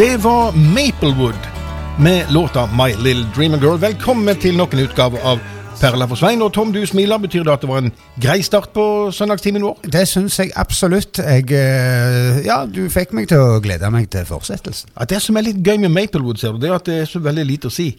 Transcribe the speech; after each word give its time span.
Det 0.00 0.16
var 0.16 0.52
Maplewood 0.52 1.38
med 1.98 2.32
låta 2.32 2.66
My 2.66 2.94
Little 3.04 3.26
Dreamer 3.36 3.58
Girl. 3.58 3.76
Velkommen 3.76 4.36
til 4.40 4.56
nok 4.56 4.72
en 4.72 4.80
utgave 4.80 5.20
av 5.20 5.42
Perla 5.76 6.06
for 6.08 6.16
Svein. 6.16 6.40
Og 6.40 6.54
Tom, 6.56 6.70
du 6.72 6.78
smiler. 6.88 7.20
Betyr 7.20 7.44
det 7.44 7.52
at 7.52 7.60
det 7.60 7.68
var 7.68 7.82
en 7.82 7.92
grei 8.16 8.38
start 8.40 8.70
på 8.72 8.84
søndagstimen 9.12 9.66
vår? 9.66 9.90
Det 9.92 10.06
syns 10.08 10.38
jeg 10.40 10.54
absolutt. 10.56 11.20
Jeg, 11.20 11.52
eh, 11.52 12.40
ja, 12.46 12.62
du 12.64 12.86
fikk 12.88 13.12
meg 13.12 13.28
til 13.28 13.44
å 13.44 13.60
glede 13.60 13.90
meg 13.92 14.08
til 14.08 14.24
fortsettelsen. 14.24 14.94
Ja, 14.96 15.04
det 15.04 15.20
som 15.20 15.36
er 15.36 15.44
litt 15.50 15.60
gøy 15.60 15.76
med 15.84 15.92
Maplewood, 15.92 16.40
ser 16.40 16.56
du, 16.56 16.62
det 16.64 16.70
er 16.70 16.78
at 16.78 16.88
det 16.88 16.96
er 17.02 17.12
så 17.12 17.20
veldig 17.20 17.44
lite 17.50 17.68
å 17.68 17.76
si. 17.76 17.90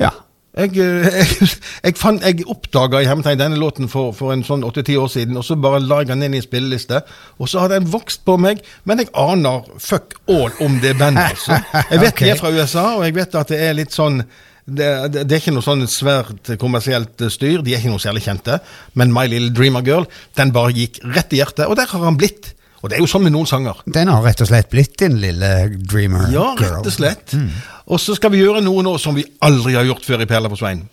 Ja. 0.00 0.14
Jeg, 0.56 0.72
eh, 0.80 1.06
jeg, 1.20 1.48
jeg, 1.84 1.96
fant- 2.00 2.24
jeg 2.24 2.46
oppdaga 2.48 3.02
denne 3.36 3.58
låten 3.60 3.90
for, 3.92 4.14
for 4.16 4.32
en 4.32 4.44
sånn 4.46 4.64
åtte-ti 4.64 4.96
år 4.96 5.10
siden, 5.12 5.36
og 5.36 5.44
så 5.44 5.56
bare 5.60 5.82
la 5.84 5.98
jeg 6.00 6.08
den 6.14 6.22
inn 6.24 6.34
i 6.34 6.40
en 6.40 6.46
spilleliste, 6.46 7.02
og 7.38 7.50
så 7.52 7.60
har 7.60 7.74
den 7.74 7.90
vokst 7.92 8.24
på 8.24 8.38
meg, 8.40 8.62
men 8.88 9.02
jeg 9.04 9.10
aner 9.12 9.68
fuck 9.78 10.16
all 10.32 10.48
om 10.64 10.78
det 10.80 10.96
bandet. 10.96 11.36
Altså. 11.36 11.60
Jeg 11.92 12.00
vet 12.00 12.22
de 12.24 12.30
er 12.32 12.40
fra 12.40 12.50
USA, 12.56 12.86
og 12.96 13.04
jeg 13.04 13.14
vet 13.18 13.34
at 13.36 13.52
det 13.52 13.58
er 13.68 13.76
litt 13.76 13.92
sånn 13.94 14.22
det, 14.66 14.86
det, 15.14 15.26
det 15.28 15.36
er 15.36 15.42
ikke 15.44 15.52
noe 15.54 15.62
sånn 15.62 15.84
svært 15.86 16.48
kommersielt 16.58 17.20
styr, 17.30 17.60
de 17.62 17.76
er 17.76 17.78
ikke 17.78 17.92
noe 17.92 18.02
særlig 18.02 18.24
kjente, 18.24 18.56
men 18.98 19.12
My 19.14 19.28
Little 19.30 19.52
Dreamer 19.54 19.84
Girl, 19.86 20.08
den 20.40 20.50
bare 20.56 20.72
gikk 20.74 20.98
rett 21.14 21.36
i 21.36 21.38
hjertet, 21.38 21.68
og 21.70 21.76
der 21.78 21.86
har 21.92 22.02
han 22.02 22.18
blitt. 22.18 22.55
Og 22.86 22.90
det 22.92 23.00
er 23.00 23.02
jo 23.02 23.08
sånn 23.10 23.24
med 23.26 23.32
noen 23.34 23.48
sanger. 23.50 23.80
Den 23.90 24.06
har 24.06 24.20
rett 24.22 24.38
og 24.44 24.46
slett 24.46 24.68
blitt 24.70 24.92
din 25.02 25.16
lille 25.18 25.48
dreamer 25.90 26.28
girl. 26.30 26.60
Ja, 26.62 26.76
rett 26.76 26.86
og 26.86 26.94
slett. 26.94 27.34
Og 27.90 27.98
så 27.98 28.14
skal 28.14 28.30
vi 28.30 28.44
gjøre 28.44 28.60
noe 28.62 28.84
nå 28.86 28.92
som 29.02 29.16
vi 29.18 29.24
aldri 29.42 29.74
har 29.74 29.88
gjort 29.88 30.06
før 30.06 30.22
i 30.22 30.28
Perler 30.30 30.52
på 30.52 30.58
Svein. 30.60 30.84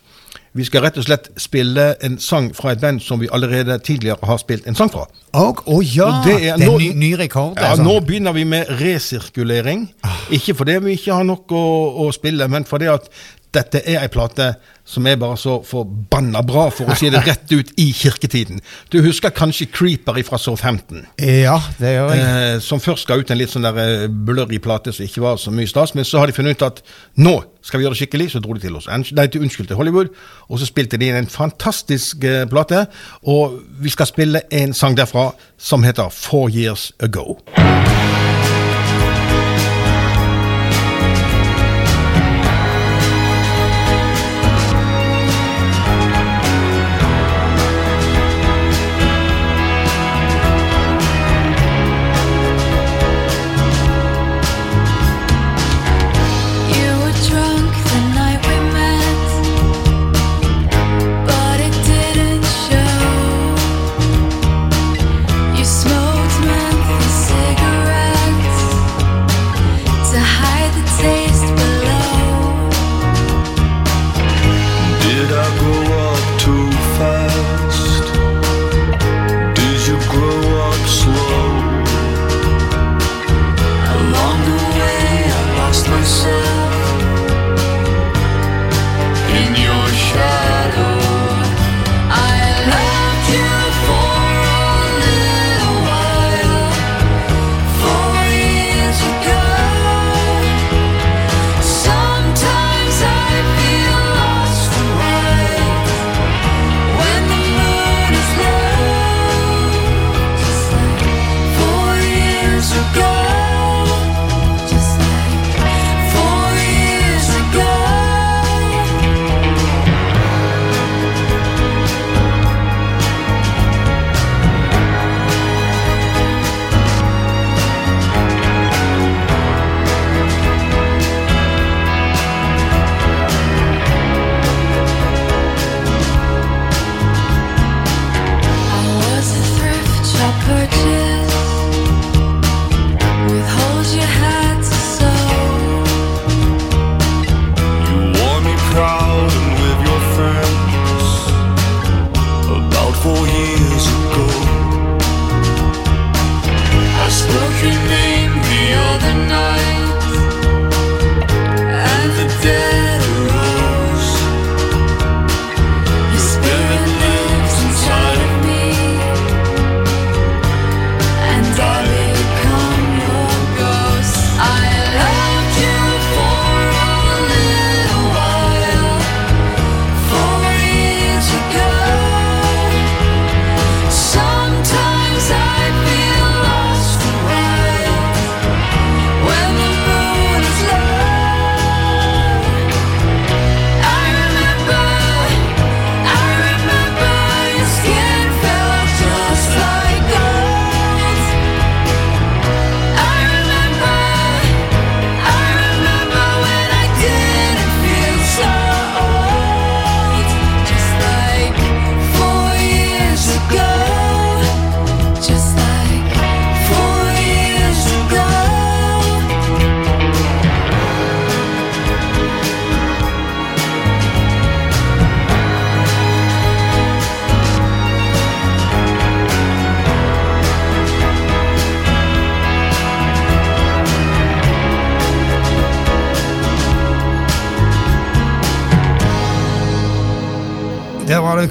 Vi 0.58 0.66
skal 0.66 0.84
rett 0.88 0.98
og 0.98 1.06
slett 1.06 1.30
spille 1.42 1.86
en 2.06 2.18
sang 2.22 2.50
fra 2.58 2.74
et 2.74 2.82
band 2.82 3.02
som 3.02 3.22
vi 3.22 3.30
allerede 3.34 3.78
tidligere 3.86 4.26
har 4.26 4.42
spilt 4.42 4.66
en 4.70 4.78
sang 4.78 4.90
fra. 4.94 5.06
Og, 5.38 5.62
å 5.70 5.80
ja! 5.86 6.10
Og 6.10 6.26
det 6.26 6.36
er 6.50 6.58
det 6.58 6.66
er 6.66 6.82
ny, 6.82 6.90
ny 6.98 7.12
rekord. 7.22 7.54
Ja, 7.62 7.76
altså. 7.76 7.86
Nå 7.86 8.00
begynner 8.06 8.34
vi 8.34 8.48
med 8.50 8.74
resirkulering. 8.82 9.88
Ikke 10.34 10.58
fordi 10.58 10.80
vi 10.86 10.98
ikke 10.98 11.22
har 11.22 11.30
nok 11.30 11.54
å, 11.54 11.64
å 12.06 12.10
spille, 12.14 12.50
men 12.50 12.66
fordi 12.70 12.90
at 12.90 13.10
dette 13.54 13.82
er 13.86 14.02
ei 14.02 14.12
plate 14.12 14.54
som 14.86 15.06
er 15.08 15.16
bare 15.16 15.38
så 15.40 15.62
forbanna 15.64 16.42
bra, 16.44 16.66
for 16.74 16.92
å 16.92 16.98
si 17.00 17.08
det 17.12 17.22
rett 17.24 17.52
ut, 17.54 17.72
i 17.80 17.88
kirketiden. 17.96 18.60
Du 18.92 19.00
husker 19.06 19.32
kanskje 19.32 19.70
Creeper 19.72 20.20
fra 20.28 20.40
Southampton? 20.42 21.06
Ja, 21.24 21.56
det 21.80 21.94
gjør 21.96 22.12
jeg. 22.12 22.26
Eh, 22.26 22.58
som 22.64 22.84
først 22.84 23.08
ga 23.08 23.18
ut 23.20 23.32
en 23.32 23.40
litt 23.40 23.54
sånn 23.54 23.64
der 23.64 23.80
eh, 23.80 24.06
blurry 24.12 24.60
plate 24.64 24.92
som 24.92 25.08
ikke 25.08 25.24
var 25.24 25.40
så 25.40 25.54
mye 25.56 25.70
stas, 25.72 25.96
men 25.96 26.08
så 26.08 26.20
har 26.20 26.28
de 26.28 26.36
funnet 26.36 26.60
ut 26.60 26.68
at 26.68 26.84
nå 27.16 27.38
skal 27.64 27.80
vi 27.80 27.88
gjøre 27.88 27.96
det 27.96 28.02
skikkelig, 28.02 28.30
så 28.34 28.44
dro 28.44 28.58
de 28.58 28.66
til 28.66 28.76
oss. 28.76 28.90
Nei, 28.92 29.28
til 29.32 29.46
unnskyld, 29.46 29.70
til 29.72 29.80
Hollywood, 29.80 30.12
og 30.50 30.60
så 30.60 30.68
spilte 30.68 31.00
de 31.00 31.08
inn 31.08 31.22
en 31.22 31.32
fantastisk 31.32 32.28
eh, 32.28 32.44
plate, 32.52 32.86
og 33.24 33.62
vi 33.80 33.94
skal 33.94 34.12
spille 34.12 34.44
en 34.52 34.76
sang 34.76 35.00
derfra 35.00 35.30
som 35.56 35.88
heter 35.88 36.12
Four 36.12 36.52
Years 36.52 36.92
Ago. 37.00 37.40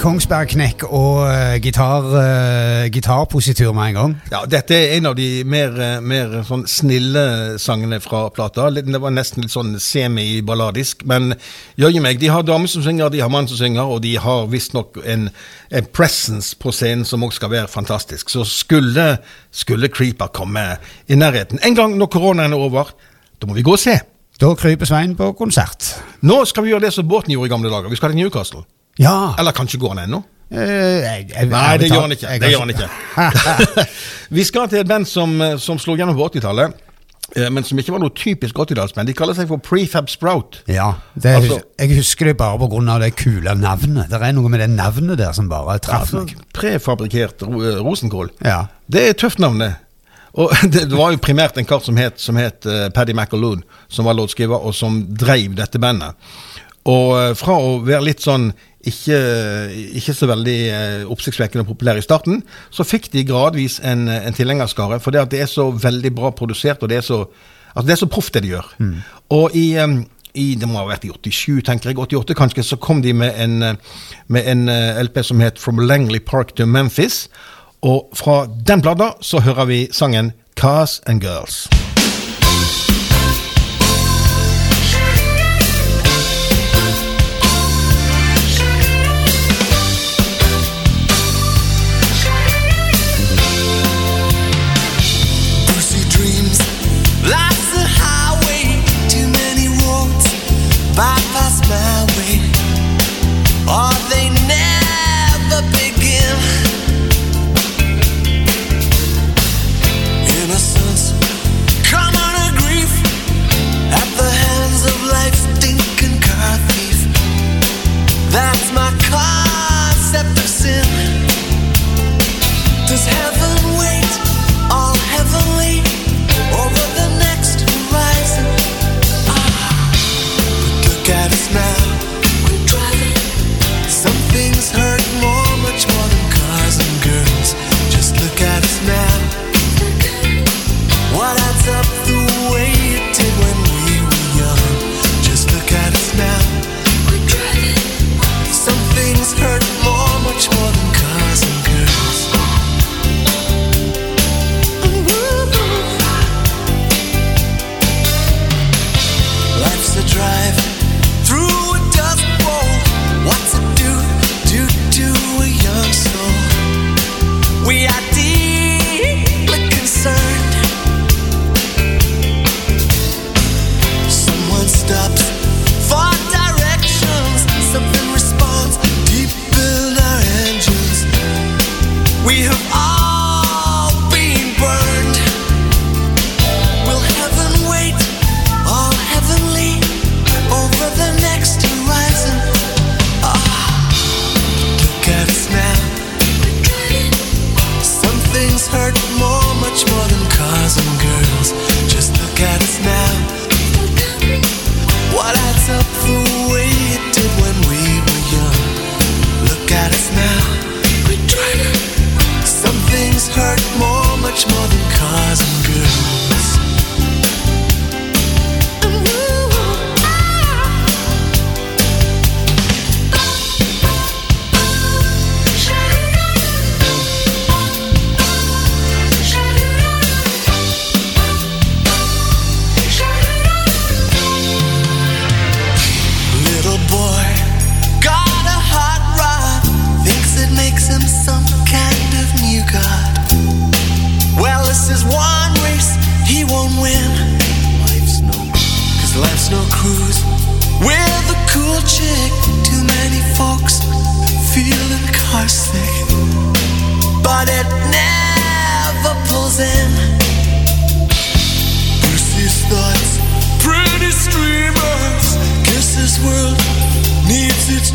Kongsberg-knekk 0.02 0.82
og 0.88 1.20
uh, 1.30 1.56
gitar, 1.62 2.06
uh, 2.10 2.88
gitarpositur 2.90 3.70
med 3.76 3.92
en 3.92 3.94
gang. 3.94 4.14
Ja, 4.32 4.40
dette 4.50 4.74
er 4.74 4.96
en 4.96 5.06
av 5.12 5.14
de 5.14 5.26
mer, 5.46 5.76
eh, 5.78 6.00
mer 6.02 6.32
sånn 6.48 6.64
snille 6.66 7.22
sangene 7.62 8.00
fra 8.02 8.24
plata. 8.34 8.66
Det 8.74 8.98
var 8.98 9.14
nesten 9.14 9.44
litt 9.44 9.54
sånn 9.54 9.76
semi-balladisk, 9.78 11.04
men 11.06 11.36
jøye 11.78 12.02
meg, 12.02 12.18
de 12.18 12.32
har 12.34 12.42
damer 12.42 12.72
som 12.72 12.82
synger, 12.82 13.12
de 13.14 13.22
har 13.22 13.30
mann 13.30 13.46
som 13.46 13.60
synger, 13.60 13.86
og 13.86 14.02
de 14.02 14.16
har 14.18 14.50
visstnok 14.50 14.98
en, 15.06 15.28
en 15.70 15.88
presence 15.94 16.58
på 16.58 16.74
scenen 16.74 17.06
som 17.06 17.22
også 17.22 17.44
skal 17.44 17.54
være 17.54 17.70
fantastisk. 17.70 18.34
Så 18.34 18.42
skulle, 18.48 19.06
skulle 19.54 19.92
Creeper 19.92 20.34
komme 20.34 20.66
i 21.06 21.14
nærheten 21.14 21.62
en 21.62 21.78
gang 21.78 21.94
når 21.94 22.10
koronaen 22.10 22.58
er 22.58 22.66
over, 22.66 22.90
da 23.38 23.46
må 23.46 23.54
vi 23.54 23.62
gå 23.62 23.78
og 23.78 23.84
se. 23.86 24.00
Da 24.42 24.50
kryper 24.58 24.88
Svein 24.90 25.14
på 25.14 25.30
konsert. 25.38 25.94
Nå 26.26 26.42
skal 26.50 26.66
vi 26.66 26.74
gjøre 26.74 26.88
det 26.88 26.96
som 26.98 27.06
båten 27.06 27.36
gjorde 27.36 27.52
i 27.52 27.54
gamle 27.54 27.70
dager. 27.70 27.92
Vi 27.92 28.02
skal 28.02 28.10
til 28.10 28.24
Newcastle. 28.24 28.66
Ja. 29.02 29.34
Eller 29.38 29.56
kanskje 29.56 29.80
går 29.82 29.96
han 29.96 30.06
ennå? 30.06 30.22
Eh, 30.52 31.00
jeg, 31.00 31.28
jeg, 31.32 31.48
Nei, 31.48 31.76
det 31.80 31.88
gjør 31.88 32.06
han 32.06 32.14
ikke. 32.14 32.38
Det 32.40 32.48
gjør 32.52 32.64
han 32.66 32.72
ikke. 32.74 32.88
vi 34.36 34.44
skal 34.44 34.68
til 34.68 34.82
et 34.82 34.88
band 34.88 35.08
som, 35.08 35.32
eh, 35.40 35.54
som 35.60 35.78
slo 35.80 35.94
gjennom 35.96 36.18
på 36.18 36.26
80-tallet, 36.28 36.74
eh, 37.38 37.46
men 37.48 37.64
som 37.64 37.80
ikke 37.80 37.94
var 37.94 38.02
noe 38.02 38.12
typisk 38.16 38.60
80-tallsband. 38.60 39.08
De 39.08 39.14
kaller 39.16 39.38
seg 39.38 39.48
for 39.48 39.62
Prefab 39.64 40.10
Sprout. 40.12 40.60
Ja, 40.68 40.90
det, 41.14 41.38
Altså- 41.40 41.62
jeg 41.80 41.96
husker 41.96 42.28
det 42.28 42.36
bare 42.40 42.58
pga. 42.60 42.98
det 43.00 43.14
kule 43.16 43.54
navnet. 43.56 44.10
Det 44.10 44.20
er 44.20 44.32
noe 44.36 44.52
med 44.52 44.60
det 44.60 44.68
navnet 44.70 45.18
der 45.18 45.32
som 45.32 45.48
bare 45.48 45.78
traff 45.78 46.12
meg. 46.12 46.36
Prefabrikert 46.52 47.42
rosenkål. 47.42 48.30
Ja. 48.44 48.66
Det 48.86 49.06
er 49.06 49.10
et 49.16 49.22
tøft 49.24 49.40
navn, 49.40 49.58
det. 49.58 49.74
Og 50.34 50.52
det, 50.72 50.88
det 50.90 50.96
var 50.96 51.12
jo 51.12 51.20
primært 51.20 51.56
en 51.56 51.64
kar 51.68 51.80
som 51.80 51.96
het, 51.96 52.20
som 52.20 52.36
het 52.36 52.64
uh, 52.68 52.90
Paddy 52.92 53.12
McAloon, 53.16 53.64
som 53.88 54.04
var 54.04 54.16
låtskriver, 54.16 54.60
og 54.60 54.74
som 54.76 55.00
dreiv 55.08 55.56
dette 55.56 55.80
bandet. 55.80 56.12
Og 56.88 57.36
fra 57.38 57.54
å 57.62 57.76
være 57.86 58.02
litt 58.02 58.24
sånn 58.24 58.48
ikke, 58.82 59.18
ikke, 59.94 60.14
så 60.14 60.26
veldig 60.26 60.56
eh, 60.68 61.04
oppsiktsvekkende 61.10 61.64
populære 61.68 62.02
i 62.02 62.06
starten, 62.06 62.42
så 62.70 62.86
fikk 62.86 63.12
de 63.12 63.24
gradvis 63.28 63.78
en, 63.86 64.08
en 64.08 64.34
tilhengerskare. 64.34 64.98
For 65.00 65.14
det 65.14 65.22
at 65.22 65.30
det 65.30 65.44
er 65.44 65.50
så 65.50 65.70
veldig 65.70 66.14
bra 66.14 66.32
produsert, 66.34 66.82
og 66.82 66.90
det 66.90 66.98
er 66.98 67.06
så, 67.06 67.22
altså 67.74 67.86
det 67.88 67.98
så 67.98 68.10
proft, 68.10 68.34
det 68.34 68.42
de 68.42 68.54
gjør. 68.56 68.74
Mm. 68.78 68.96
Og 69.38 69.54
i, 69.54 69.66
eh, 69.78 69.96
i, 70.34 70.48
det 70.58 70.68
må 70.68 70.80
ha 70.80 70.88
vært 70.90 71.06
i 71.06 71.12
87, 71.14 71.62
tenker 71.68 71.92
jeg, 71.92 71.98
88 71.98 72.38
kanskje, 72.38 72.66
så 72.66 72.80
kom 72.80 73.02
de 73.02 73.14
med 73.14 73.38
en, 73.38 73.78
med 74.26 74.50
en 74.50 74.68
eh, 74.68 75.02
LP 75.04 75.22
som 75.22 75.40
het 75.44 75.62
From 75.62 75.78
Langley 75.78 76.20
Park 76.20 76.56
to 76.56 76.66
Memphis. 76.66 77.28
Og 77.82 78.10
fra 78.14 78.44
den 78.66 78.82
plata 78.82 79.12
så 79.20 79.42
hører 79.42 79.70
vi 79.70 79.86
sangen 79.92 80.32
Cars 80.56 81.00
and 81.06 81.22
Girls. 81.22 81.68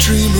dream 0.07 0.36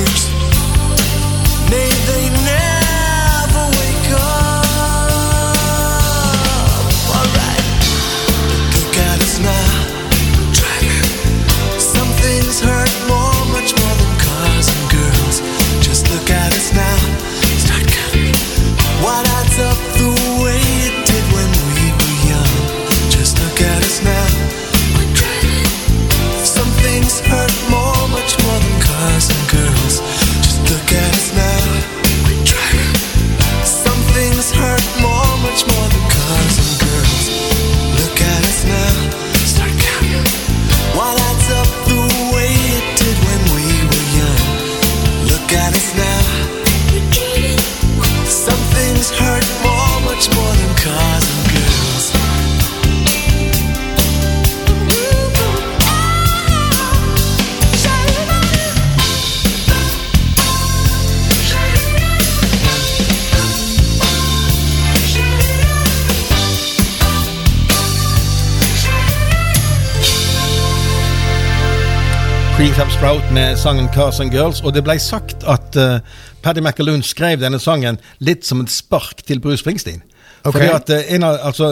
sangen 73.57 73.89
'Cars 73.89 74.19
and 74.19 74.31
Girls', 74.31 74.61
og 74.63 74.73
det 74.75 74.83
ble 74.85 74.99
sagt 75.01 75.41
at 75.49 75.75
uh, 75.81 75.97
Paddy 76.45 76.61
McAloon 76.61 77.01
skrev 77.03 77.39
denne 77.41 77.57
sangen 77.59 77.97
litt 78.21 78.45
som 78.45 78.61
et 78.61 78.69
spark 78.69 79.23
til 79.25 79.41
Bruce 79.41 79.63
Springsteen. 79.63 80.03
Ok. 80.48 80.56
Fordi 80.56 80.68
at 80.72 80.89
eh, 80.89 81.13
en 81.16 81.24
av, 81.27 81.38
altså, 81.50 81.68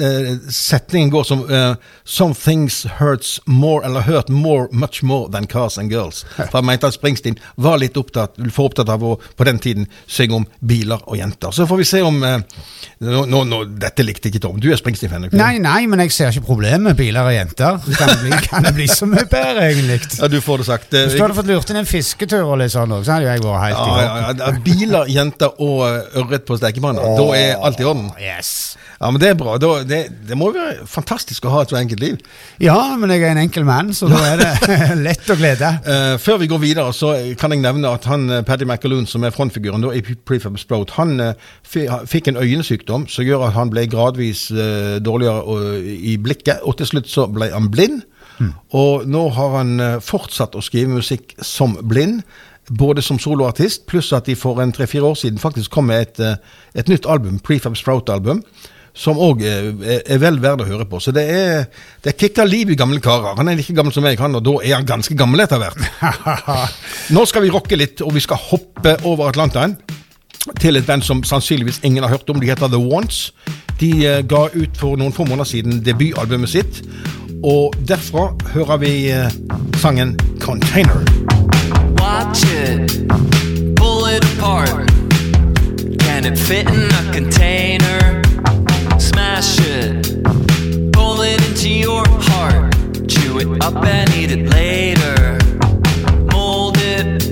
eh, 0.00 0.30
Setningen 0.48 1.10
går 1.12 1.26
som 1.28 1.42
uh, 1.50 1.74
Some 2.04 2.34
things 2.34 2.84
hurts 2.98 3.40
more, 3.46 3.84
eller 3.84 4.00
hurt 4.00 4.28
more, 4.28 4.68
much 4.72 5.02
more 5.02 5.30
than 5.32 5.46
cars 5.46 5.78
and 5.78 5.92
girls. 5.92 6.24
For 6.36 6.58
jeg 6.58 6.64
mente 6.68 6.88
at 6.88 6.96
Springsteen 6.96 7.38
var 7.56 7.78
litt 7.82 7.96
opptatt, 8.00 8.38
for 8.52 8.70
opptatt 8.70 8.88
av 8.92 9.04
å 9.04 9.14
på 9.36 9.46
den 9.48 9.58
tiden 9.62 9.88
synge 10.06 10.38
om 10.38 10.46
biler 10.60 11.02
og 11.04 11.18
jenter. 11.18 11.52
Så 11.54 11.66
får 11.68 11.80
vi 11.82 11.88
se 11.88 12.02
om 12.04 12.20
uh, 12.22 12.38
nå, 13.04 13.24
nå, 13.30 13.42
nå, 13.48 13.60
Dette 13.84 14.06
likte 14.06 14.30
ikke 14.30 14.42
Tom. 14.44 14.60
Du 14.62 14.70
er 14.72 14.80
Springsteen-fan? 14.80 15.28
Nei, 15.36 15.58
nei, 15.62 15.84
men 15.90 16.04
jeg 16.04 16.14
ser 16.16 16.32
ikke 16.32 16.48
problemet 16.52 16.84
med 16.88 16.98
biler 17.00 17.28
og 17.28 17.36
jenter. 17.36 17.80
Kan 17.98 18.12
det 18.12 18.18
bli, 18.22 18.40
kan 18.48 18.68
det 18.68 18.74
bli 18.76 18.88
så 18.90 19.08
mye 19.10 19.26
bedre, 19.28 19.68
egentlig? 19.70 20.00
Ja, 20.24 20.28
du 20.30 20.38
får 20.40 20.62
det 20.62 20.66
sagt. 20.68 20.94
Hvis 20.94 21.16
du 21.16 21.20
hadde 21.20 21.34
fått 21.36 21.48
lurt 21.48 21.70
inn 21.72 21.78
en 21.80 21.88
fisketur 21.88 22.44
og 22.44 22.58
litt 22.60 22.72
sånn, 22.72 22.92
så 23.04 23.16
hadde 23.16 23.28
jeg 23.28 23.42
vært 23.44 23.62
helt 23.64 23.80
i 23.80 23.94
gang. 23.98 24.00
ja, 24.04 24.34
ja, 24.38 24.52
Biler, 24.64 25.10
jenter 25.10 25.60
og 25.64 25.82
ørret 26.22 26.46
på 26.48 26.56
stekepanna. 26.58 27.04
Da 27.18 27.26
er 27.36 27.64
alt 27.64 27.80
i 27.82 27.86
orden. 27.88 28.10
Yes. 28.20 28.76
Ja, 29.00 29.10
men 29.10 29.20
Det 29.20 29.28
er 29.28 29.34
bra. 29.38 29.56
Det, 29.58 30.00
det 30.28 30.36
må 30.38 30.50
jo 30.50 30.58
være 30.58 30.86
fantastisk 30.88 31.46
å 31.46 31.52
ha 31.54 31.62
et 31.64 31.72
så 31.72 31.78
enkelt 31.78 32.02
liv. 32.02 32.20
Ja, 32.62 32.94
men 33.00 33.12
jeg 33.12 33.24
er 33.24 33.34
en 33.34 33.42
enkel 33.42 33.66
mann, 33.66 33.92
så 33.96 34.08
da 34.10 34.20
er 34.30 34.40
det 34.42 34.78
lett 35.06 35.30
å 35.30 35.36
glede. 35.38 35.70
Uh, 35.86 36.14
før 36.22 36.40
vi 36.42 36.48
går 36.50 36.62
videre, 36.62 36.94
så 36.96 37.14
kan 37.40 37.54
jeg 37.54 37.64
nevne 37.64 37.90
at 37.90 38.08
han, 38.10 38.28
eh, 38.30 38.44
Paddy 38.46 38.68
McAloon, 38.68 39.08
som 39.10 39.24
er 39.24 39.34
frontfiguren 39.34 39.84
da, 39.84 39.92
i 39.94 40.02
Prefab 40.02 40.58
Sprout, 40.60 40.94
han 40.98 41.18
eh, 41.20 41.52
fikk 41.64 42.30
en 42.30 42.40
øyensykdom 42.40 43.08
som 43.10 43.26
gjør 43.26 43.48
at 43.48 43.56
han 43.58 43.72
ble 43.72 43.86
gradvis 43.90 44.46
uh, 44.54 44.96
dårligere 45.04 45.78
i 45.82 46.16
blikket, 46.20 46.62
og 46.62 46.78
til 46.78 46.94
slutt 46.94 47.10
så 47.10 47.28
ble 47.30 47.50
han 47.54 47.70
blind. 47.72 48.04
Og 48.74 49.04
nå 49.06 49.20
har 49.36 49.52
han 49.60 49.76
fortsatt 50.02 50.56
å 50.58 50.62
skrive 50.64 50.96
musikk 50.96 51.36
som 51.38 51.76
blind. 51.86 52.24
Både 52.70 53.02
som 53.02 53.18
soloartist, 53.20 53.86
pluss 53.86 54.12
at 54.16 54.26
de 54.26 54.36
for 54.36 54.62
en 54.62 54.72
tre-fire 54.72 55.04
år 55.04 55.18
siden 55.20 55.38
faktisk 55.38 55.70
kom 55.70 55.90
med 55.90 56.00
et, 56.00 56.20
eh, 56.20 56.36
et 56.74 56.88
nytt 56.88 57.06
album, 57.06 57.38
Prefab 57.38 57.76
Sprout-album, 57.76 58.42
som 58.94 59.18
òg 59.18 59.42
er, 59.42 59.72
er 60.06 60.20
vel 60.22 60.38
verdt 60.42 60.62
å 60.62 60.68
høre 60.68 60.86
på. 60.86 61.00
Så 61.02 61.12
det 61.12 61.24
er 61.28 61.66
det 62.04 62.14
kicker 62.16 62.46
liv 62.46 62.70
i 62.70 62.78
gamle 62.78 63.02
karer. 63.02 63.34
Han 63.36 63.50
er 63.50 63.58
like 63.58 63.74
gammel 63.74 63.92
som 63.92 64.06
meg, 64.06 64.20
han, 64.22 64.38
og 64.38 64.44
da 64.46 64.54
er 64.62 64.76
han 64.78 64.86
ganske 64.86 65.16
gammel 65.18 65.42
etter 65.44 65.58
hvert. 65.58 65.82
Nå 67.14 67.26
skal 67.26 67.44
vi 67.44 67.52
rocke 67.52 67.76
litt, 67.76 68.04
og 68.06 68.14
vi 68.14 68.22
skal 68.22 68.40
hoppe 68.52 68.96
over 69.02 69.28
Atlanteren 69.32 69.76
til 70.60 70.76
et 70.78 70.86
band 70.86 71.02
som 71.02 71.24
sannsynligvis 71.26 71.82
ingen 71.82 72.04
har 72.04 72.14
hørt 72.14 72.30
om. 72.30 72.40
De 72.40 72.48
heter 72.48 72.70
The 72.70 72.80
Wants. 72.80 73.32
De 73.80 73.90
eh, 74.06 74.22
ga 74.22 74.46
ut 74.54 74.78
for 74.78 75.00
noen 75.00 75.12
få 75.12 75.26
måneder 75.26 75.50
siden 75.50 75.82
debutalbumet 75.84 76.54
sitt, 76.54 76.82
og 77.42 77.74
derfra 77.88 78.30
hører 78.54 78.84
vi 78.84 78.94
eh, 79.10 79.30
sangen 79.82 80.14
'Container'. 80.38 81.33
Watch 82.04 82.44
it, 82.48 83.08
pull 83.76 84.04
it 84.04 84.22
apart. 84.34 84.86
Can 86.00 86.26
it 86.26 86.36
fit 86.36 86.68
in 86.68 86.90
a 87.00 87.12
container? 87.14 88.22
Smash 89.00 89.58
it, 89.60 90.22
pull 90.92 91.22
it 91.22 91.40
into 91.48 91.70
your 91.70 92.04
heart. 92.06 92.74
Chew 93.08 93.38
it 93.38 93.64
up 93.64 93.82
and 93.86 94.10
eat 94.14 94.30
it 94.30 94.50
later. 94.50 95.38
Mold 96.30 96.76
it, 96.76 97.22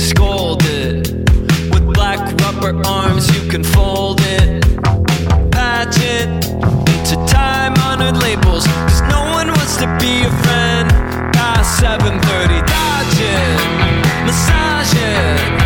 scold 0.00 0.64
it. 0.64 1.12
With 1.72 1.94
black 1.94 2.18
rubber 2.42 2.82
arms, 2.84 3.30
you 3.36 3.48
can 3.48 3.62
fold 3.62 4.20
it. 4.22 4.64
Patch 5.52 5.98
it 6.00 6.28
into 6.50 7.14
time 7.28 7.74
honored 7.74 8.20
labels. 8.20 8.66
Cause 8.66 9.02
no 9.02 9.22
one 9.30 9.46
wants 9.46 9.76
to 9.76 9.86
be 10.00 10.24
a 10.24 10.30
friend. 10.42 10.90
Past 11.32 11.78
730, 11.78 12.29
again 15.30 15.59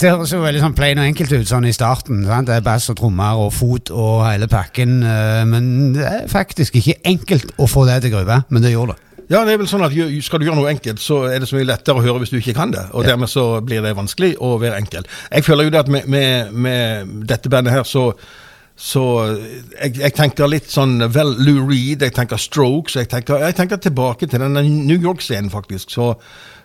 Dette 0.00 0.14
høres 0.16 0.30
jo 0.32 0.38
veldig 0.40 0.60
sånn 0.62 0.72
plain 0.72 0.96
og 0.96 1.04
enkelt 1.10 1.32
ut 1.34 1.50
sånn 1.50 1.66
i 1.68 1.74
starten. 1.76 2.22
Sant? 2.24 2.46
Det 2.48 2.54
er 2.56 2.62
bass 2.64 2.86
og 2.88 2.96
trommer 2.96 3.36
og 3.36 3.50
fot 3.52 3.90
og 3.92 4.22
hele 4.24 4.46
pakken. 4.48 5.02
eh, 5.04 5.44
Men 5.44 5.92
det 5.92 6.06
er 6.06 6.22
faktisk 6.26 6.78
ikke 6.80 6.94
enkelt 7.04 7.52
å 7.60 7.68
få 7.68 7.84
det 7.84 7.98
til 8.00 8.14
gruve, 8.14 8.38
men 8.48 8.62
det 8.62 8.72
gjør 8.72 8.94
det. 8.94 8.96
Ja, 9.28 9.44
det 9.44 9.52
er 9.52 9.58
vel 9.58 9.68
sånn 9.68 9.84
at 9.84 9.92
Skal 10.24 10.40
du 10.40 10.46
gjøre 10.46 10.56
noe 10.56 10.70
enkelt, 10.72 11.04
så 11.04 11.28
er 11.28 11.40
det 11.40 11.48
så 11.48 11.56
mye 11.56 11.68
lettere 11.68 12.00
å 12.00 12.02
høre 12.02 12.18
hvis 12.18 12.30
du 12.32 12.38
ikke 12.38 12.56
kan 12.56 12.70
det. 12.70 12.86
Og 12.94 13.04
dermed 13.04 13.28
så 13.28 13.60
blir 13.60 13.82
det 13.82 13.94
vanskelig 13.94 14.38
å 14.40 14.56
være 14.56 14.80
enkel. 14.80 15.04
Jeg 15.30 15.44
føler 15.44 15.64
jo 15.64 15.70
det 15.70 15.80
at 15.84 15.88
med, 15.88 16.08
med, 16.08 16.52
med 16.52 17.26
dette 17.28 17.50
bandet 17.50 17.72
her, 17.74 17.84
så 17.84 18.14
så 18.80 19.36
jeg, 19.36 19.98
jeg 20.00 20.14
tenker 20.16 20.48
litt 20.48 20.70
sånn 20.72 21.02
vel 21.12 21.34
Lou 21.44 21.66
Reed, 21.68 22.00
jeg 22.00 22.14
tenker 22.16 22.40
Strokes 22.40 22.94
Jeg 22.96 23.10
tenker, 23.12 23.36
jeg 23.44 23.52
tenker 23.54 23.76
tilbake 23.76 24.24
til 24.26 24.40
den 24.40 24.56
New 24.86 24.96
York-scenen, 24.96 25.50
faktisk, 25.52 25.90
så, 25.90 26.14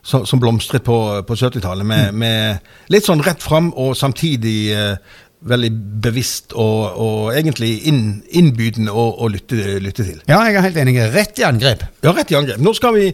så, 0.06 0.22
som 0.30 0.42
blomstret 0.42 0.86
på, 0.86 0.98
på 1.26 1.38
70-tallet. 1.40 1.88
Med, 1.88 2.14
med 2.14 2.94
litt 2.94 3.08
sånn 3.08 3.24
rett 3.26 3.42
fram 3.44 3.72
og 3.74 3.96
samtidig 3.98 4.58
eh, 4.76 5.16
veldig 5.46 5.70
bevisst 6.02 6.54
og, 6.58 6.98
og 7.02 7.36
egentlig 7.36 7.70
inn, 7.90 8.02
innbydende 8.34 8.94
å, 8.94 9.06
å 9.22 9.30
lytte, 9.30 9.78
lytte 9.84 10.06
til. 10.08 10.22
Ja, 10.30 10.40
jeg 10.48 10.58
er 10.58 10.66
helt 10.66 10.80
enig. 10.82 10.96
Rett 11.14 11.42
i 11.42 11.46
angrep. 11.48 11.84
Ja, 12.06 12.14
rett 12.16 12.32
i 12.34 12.38
angrep. 12.38 12.62
Nå 12.64 12.74
skal 12.78 12.96
vi, 12.98 13.10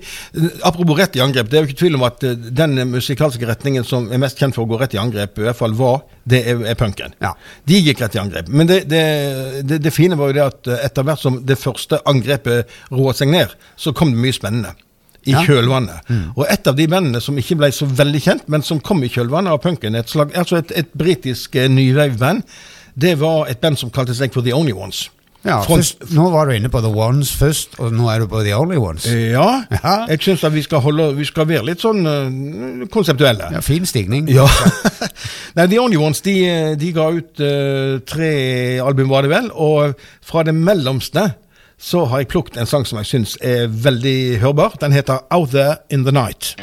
Apropos 0.68 1.00
rett 1.00 1.18
i 1.20 1.24
angrep, 1.24 1.50
det 1.52 1.60
er 1.60 1.66
jo 1.66 1.72
ikke 1.72 1.82
tvil 1.84 1.98
om 2.00 2.06
at 2.08 2.24
eh, 2.28 2.38
den 2.62 2.78
musikalske 2.92 3.48
retningen 3.50 3.88
som 3.88 4.08
er 4.12 4.22
mest 4.22 4.40
kjent 4.40 4.56
for 4.58 4.68
å 4.68 4.72
gå 4.72 4.80
rett 4.82 4.96
i 4.96 5.02
angrep, 5.02 5.42
i 5.42 5.48
hvert 5.48 5.60
fall 5.60 5.76
var, 5.78 6.06
det 6.28 6.44
er, 6.48 6.62
er 6.72 6.80
punken. 6.80 7.16
Ja. 7.24 7.34
De 7.68 7.82
gikk 7.82 8.04
rett 8.04 8.16
i 8.16 8.24
angrep. 8.24 8.52
Men 8.52 8.70
det, 8.70 8.84
det, 8.92 9.04
det, 9.68 9.82
det 9.84 9.96
fine 9.96 10.20
var 10.20 10.32
jo 10.32 10.40
det 10.40 10.48
at 10.48 10.72
eh, 10.72 10.86
etter 10.88 11.08
hvert 11.08 11.24
som 11.24 11.42
det 11.48 11.60
første 11.60 12.00
angrepet 12.08 12.80
roet 12.94 13.20
seg 13.20 13.34
ned, 13.34 13.60
så 13.80 13.96
kom 13.96 14.14
det 14.14 14.24
mye 14.24 14.40
spennende. 14.40 14.76
I 15.26 15.32
Ja. 15.36 15.44
kjølvannet. 15.46 16.08
Og 16.36 16.46
et 16.50 16.68
av 16.68 16.76
de 16.76 16.88
bandene 16.90 17.22
som 17.22 17.38
ikke 17.38 17.56
ble 17.60 17.68
så 17.72 17.86
veldig 17.86 18.22
kjent, 18.22 18.48
men 18.50 18.64
som 18.66 18.80
kom 18.82 19.04
i 19.04 19.10
kjølvannet 19.10 19.54
av 19.54 19.62
punken, 19.62 19.96
et, 19.96 20.10
slag, 20.10 20.32
altså 20.36 20.58
et, 20.58 20.72
et 20.76 20.94
britisk 20.98 21.56
uh, 21.56 21.68
nyveiv-band, 21.70 22.42
det 22.98 23.20
var 23.22 23.46
et 23.52 23.62
band 23.62 23.78
som 23.78 23.92
kalte 23.94 24.16
seg 24.18 24.34
for 24.34 24.42
The 24.42 24.54
Only 24.58 24.74
Ones. 24.74 25.10
Ja, 25.46 25.56
først, 25.66 26.04
nå 26.14 26.28
var 26.30 26.46
du 26.46 26.54
inne 26.54 26.70
på 26.70 26.82
The 26.84 26.90
Ones 26.94 27.32
først, 27.34 27.80
og 27.82 27.94
nå 27.98 28.10
er 28.14 28.20
du 28.22 28.28
på 28.30 28.44
The 28.46 28.54
Only 28.54 28.78
Ones. 28.78 29.08
Ja, 29.10 29.64
Ja. 29.74 29.94
jeg 30.10 30.22
syns 30.22 30.44
vi 30.44 30.62
vi 30.62 31.26
skal 31.26 31.48
være 31.50 31.66
litt 31.66 31.82
sånn 31.82 32.06
uh, 32.06 32.88
konseptuelle. 32.94 33.48
Ja, 33.54 33.62
fin 33.66 33.86
stigning. 33.90 34.28
Ja. 34.30 34.46
Nei, 35.58 35.66
The 35.68 35.80
Only 35.82 35.98
Ones 35.98 36.22
de, 36.22 36.36
de 36.78 36.92
ga 36.94 37.08
ut 37.14 37.42
uh, 37.42 38.00
tre 38.06 38.34
album, 38.82 39.10
var 39.10 39.26
det 39.26 39.34
vel. 39.34 39.50
Og 39.54 39.96
fra 40.22 40.44
det 40.46 40.54
mellomste 40.58 41.32
så 41.82 42.06
har 42.06 42.22
jeg 42.22 42.28
plukket 42.28 42.62
en 42.62 42.70
sang 42.70 42.86
som 42.86 43.02
jeg 43.02 43.10
syns 43.10 43.38
er 43.42 43.66
veldig 43.68 44.40
hørbar. 44.44 44.78
Den 44.82 44.94
heter 44.94 45.26
Out 45.34 45.50
There 45.56 45.82
In 45.90 46.06
The 46.06 46.14
Night. 46.14 46.56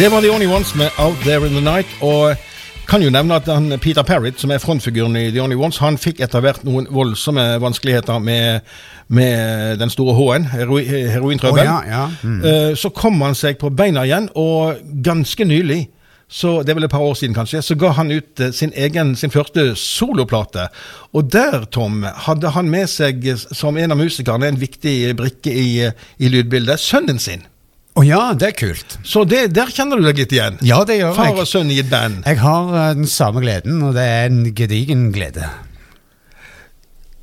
Det 0.00 0.08
var 0.08 0.20
The 0.20 0.30
Only 0.30 0.46
Ones 0.46 0.74
med 0.74 0.90
Out 0.98 1.16
There 1.20 1.46
In 1.46 1.52
The 1.52 1.60
Night. 1.60 1.86
Og 2.00 2.36
kan 2.88 3.02
jo 3.02 3.10
nevne 3.12 3.36
at 3.36 3.48
han, 3.52 3.68
Peter 3.84 4.02
Parrott, 4.02 4.40
som 4.40 4.50
er 4.50 4.58
frontfiguren 4.58 5.16
i 5.16 5.26
The 5.28 5.42
Only 5.42 5.58
Ones, 5.60 5.76
han 5.76 5.98
fikk 6.00 6.22
etter 6.24 6.40
hvert 6.40 6.62
noen 6.64 6.86
voldsomme 6.88 7.44
vanskeligheter 7.60 8.16
med, 8.24 8.64
med 9.12 9.76
den 9.82 9.92
store 9.92 10.14
H-en, 10.16 10.46
herointrøbbel. 10.54 11.60
Oh, 11.60 11.68
ja, 11.68 11.76
ja. 11.84 12.06
Mm. 12.22 12.40
Eh, 12.40 12.72
Så 12.80 12.88
kom 12.96 13.20
han 13.20 13.36
seg 13.36 13.60
på 13.60 13.68
beina 13.68 14.06
igjen, 14.08 14.30
og 14.40 14.80
ganske 15.04 15.44
nylig 15.44 15.82
så 16.32 16.62
det 16.62 16.72
er 16.72 16.76
vel 16.78 16.86
et 16.86 16.96
par 16.96 17.04
år 17.04 17.16
siden 17.18 17.34
kanskje, 17.36 17.60
så 17.60 17.74
ga 17.76 17.92
han 18.00 18.08
ut 18.14 18.40
eh, 18.40 18.56
sin 18.56 18.72
egen, 18.72 19.12
sin 19.20 19.36
første 19.36 19.74
soloplate. 19.76 20.70
Og 21.12 21.28
der, 21.28 21.66
Tom, 21.68 22.06
hadde 22.24 22.56
han 22.56 22.72
med 22.72 22.88
seg 22.88 23.34
som 23.52 23.76
en 23.76 23.92
av 23.92 24.00
musikerne 24.00 24.48
en 24.48 24.60
viktig 24.64 25.12
brikke 25.20 25.52
i, 25.52 25.90
i 26.16 26.32
lydbildet, 26.32 26.80
sønnen 26.80 27.20
sin. 27.20 27.44
Å 27.98 28.04
ja, 28.06 28.20
det 28.38 28.52
er 28.52 28.54
kult. 28.54 28.98
Så 29.02 29.24
det, 29.26 29.48
der 29.56 29.72
kjenner 29.74 29.98
du 29.98 30.06
deg 30.06 30.20
litt 30.22 30.34
igjen. 30.34 30.60
Ja, 30.66 30.84
det 30.86 31.00
gjør 31.00 31.16
Far 31.16 31.32
jeg. 31.32 31.40
og 31.42 31.48
sønn 31.50 31.72
i 31.74 31.80
et 31.82 31.90
band. 31.90 32.22
Jeg 32.22 32.38
har 32.38 32.70
eh, 32.70 32.92
den 33.00 33.10
samme 33.10 33.42
gleden, 33.42 33.82
og 33.86 33.96
det 33.98 34.04
er 34.06 34.30
en 34.30 34.44
gedigen 34.54 35.08
glede. 35.14 35.48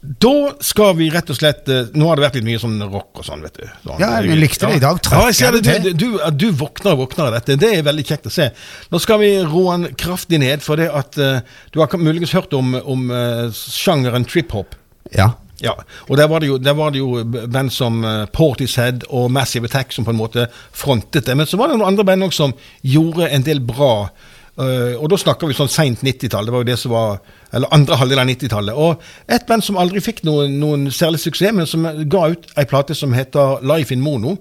Da 0.08 0.34
skal 0.63 0.93
vi 0.99 1.08
rett 1.12 1.32
og 1.34 1.36
slett 1.36 1.67
eh, 1.73 1.88
Nå 1.97 2.06
har 2.08 2.19
det 2.19 2.23
vært 2.27 2.36
litt 2.38 2.45
mye 2.47 2.60
sånn 2.62 2.77
rock 2.84 3.23
og 3.23 3.25
sånn, 3.27 3.41
vet 3.47 3.58
du. 3.58 3.63
Sånn, 3.86 4.03
Ja, 4.03 4.12
jeg 4.19 4.38
likte 4.43 4.69
det 4.69 4.82
i 4.82 4.84
dag. 4.84 4.99
Ja, 5.08 5.23
jeg 5.32 5.39
ser 5.39 5.56
det. 5.56 5.63
Du, 5.88 5.89
du, 6.03 6.19
du, 6.36 6.47
våkner 6.60 6.97
og 6.97 7.06
våkner 7.06 7.30
av 7.30 7.39
dette. 7.39 7.58
Det 7.63 7.71
er 7.80 7.88
veldig 7.88 8.08
kjekt 8.12 8.27
å 8.27 8.36
se. 8.36 8.51
Nå 8.91 9.01
skal 9.03 9.23
vi 9.23 9.32
roe 9.47 9.80
den 9.80 9.97
kraftig 9.99 10.43
ned, 10.43 10.63
for 10.67 10.80
det 10.80 10.91
at 10.91 11.15
uh, 11.15 11.39
du 11.71 11.80
har 11.80 11.95
muligens 11.95 12.36
hørt 12.36 12.53
om, 12.60 12.75
om 12.84 13.08
sjangeren 13.56 14.27
trip-hop. 14.27 14.75
Ja. 15.15 15.32
Ja, 15.63 15.74
og 16.06 16.17
der 16.20 16.28
var 16.30 16.39
det 16.43 16.48
jo, 16.52 16.58
der 16.62 16.76
var 16.78 16.91
det 16.93 17.00
jo 17.00 17.24
band 17.26 17.72
som 17.74 18.04
uh, 18.06 18.26
Portishead 18.30 19.08
og 19.10 19.32
Massive 19.34 19.65
Attack 19.65 19.91
som 19.96 20.06
på 20.06 20.13
en 20.13 20.20
måte 20.20 20.48
frontet 20.72 21.26
det. 21.26 21.36
Men 21.38 21.50
så 21.50 21.58
var 21.58 21.72
det 21.72 21.80
noen 21.80 21.88
andre 21.89 22.06
band 22.06 22.28
òg 22.28 22.36
som 22.36 22.54
gjorde 22.86 23.30
en 23.34 23.46
del 23.46 23.60
bra. 23.65 24.10
Uh, 24.58 24.93
og 24.98 25.10
da 25.10 25.17
snakker 25.22 25.50
vi 25.50 25.58
sånn 25.58 25.70
seint 25.70 26.04
90-tall. 26.06 26.46
Det 26.46 26.54
var 26.54 26.62
jo 26.63 26.70
det 26.72 26.78
som 26.82 26.93
var 26.93 27.20
Eller 27.54 27.72
andre 27.72 27.96
halvdel 27.96 28.20
av 28.20 28.28
90-tallet. 28.28 28.76
Og 28.76 29.02
et 29.32 29.46
band 29.48 29.63
som 29.63 29.78
aldri 29.80 30.02
fikk 30.04 30.24
noen, 30.28 30.58
noen 30.60 30.89
særlig 30.91 31.22
suksess, 31.24 31.54
men 31.56 31.70
som 31.70 31.86
ga 32.12 32.26
ut 32.34 32.50
ei 32.60 32.65
plate 32.67 32.98
som 32.98 33.13
heter 33.15 33.63
Life 33.63 33.93
in 33.96 34.02
Mono. 34.04 34.38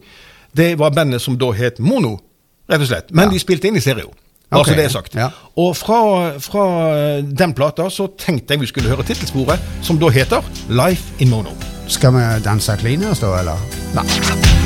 det 0.57 0.75
var 0.79 0.91
bandet 0.91 1.23
som 1.23 1.37
da 1.39 1.51
het 1.53 1.79
Mono, 1.79 2.19
rett 2.69 2.81
og 2.81 2.89
slett. 2.89 3.11
Men 3.13 3.29
Ja. 3.29 3.33
de 3.33 3.39
spilte 3.39 3.69
inn 3.69 3.77
i 3.77 3.81
stereo. 3.81 4.11
Bare 4.51 4.61
Ok, 4.61 4.69
så 4.69 4.75
det 4.79 4.85
er 4.85 4.89
sagt. 4.95 5.15
ja. 5.19 5.29
Og 5.57 5.77
fra, 5.77 5.99
fra 6.39 6.67
den 7.23 7.55
plata 7.55 7.89
så 7.91 8.07
tenkte 8.19 8.55
jeg 8.55 8.61
vi 8.61 8.67
skulle 8.71 8.89
høre 8.93 9.03
tittelsporet, 9.03 9.59
som 9.83 9.99
da 9.99 10.09
heter 10.15 10.45
Life 10.69 11.03
in 11.19 11.31
Mono. 11.31 11.51
Skal 11.89 12.15
vi 12.15 12.23
danse 12.45 12.77
cleaners 12.79 13.21
da, 13.23 13.35
eller? 13.41 13.67
Nei. 13.95 14.66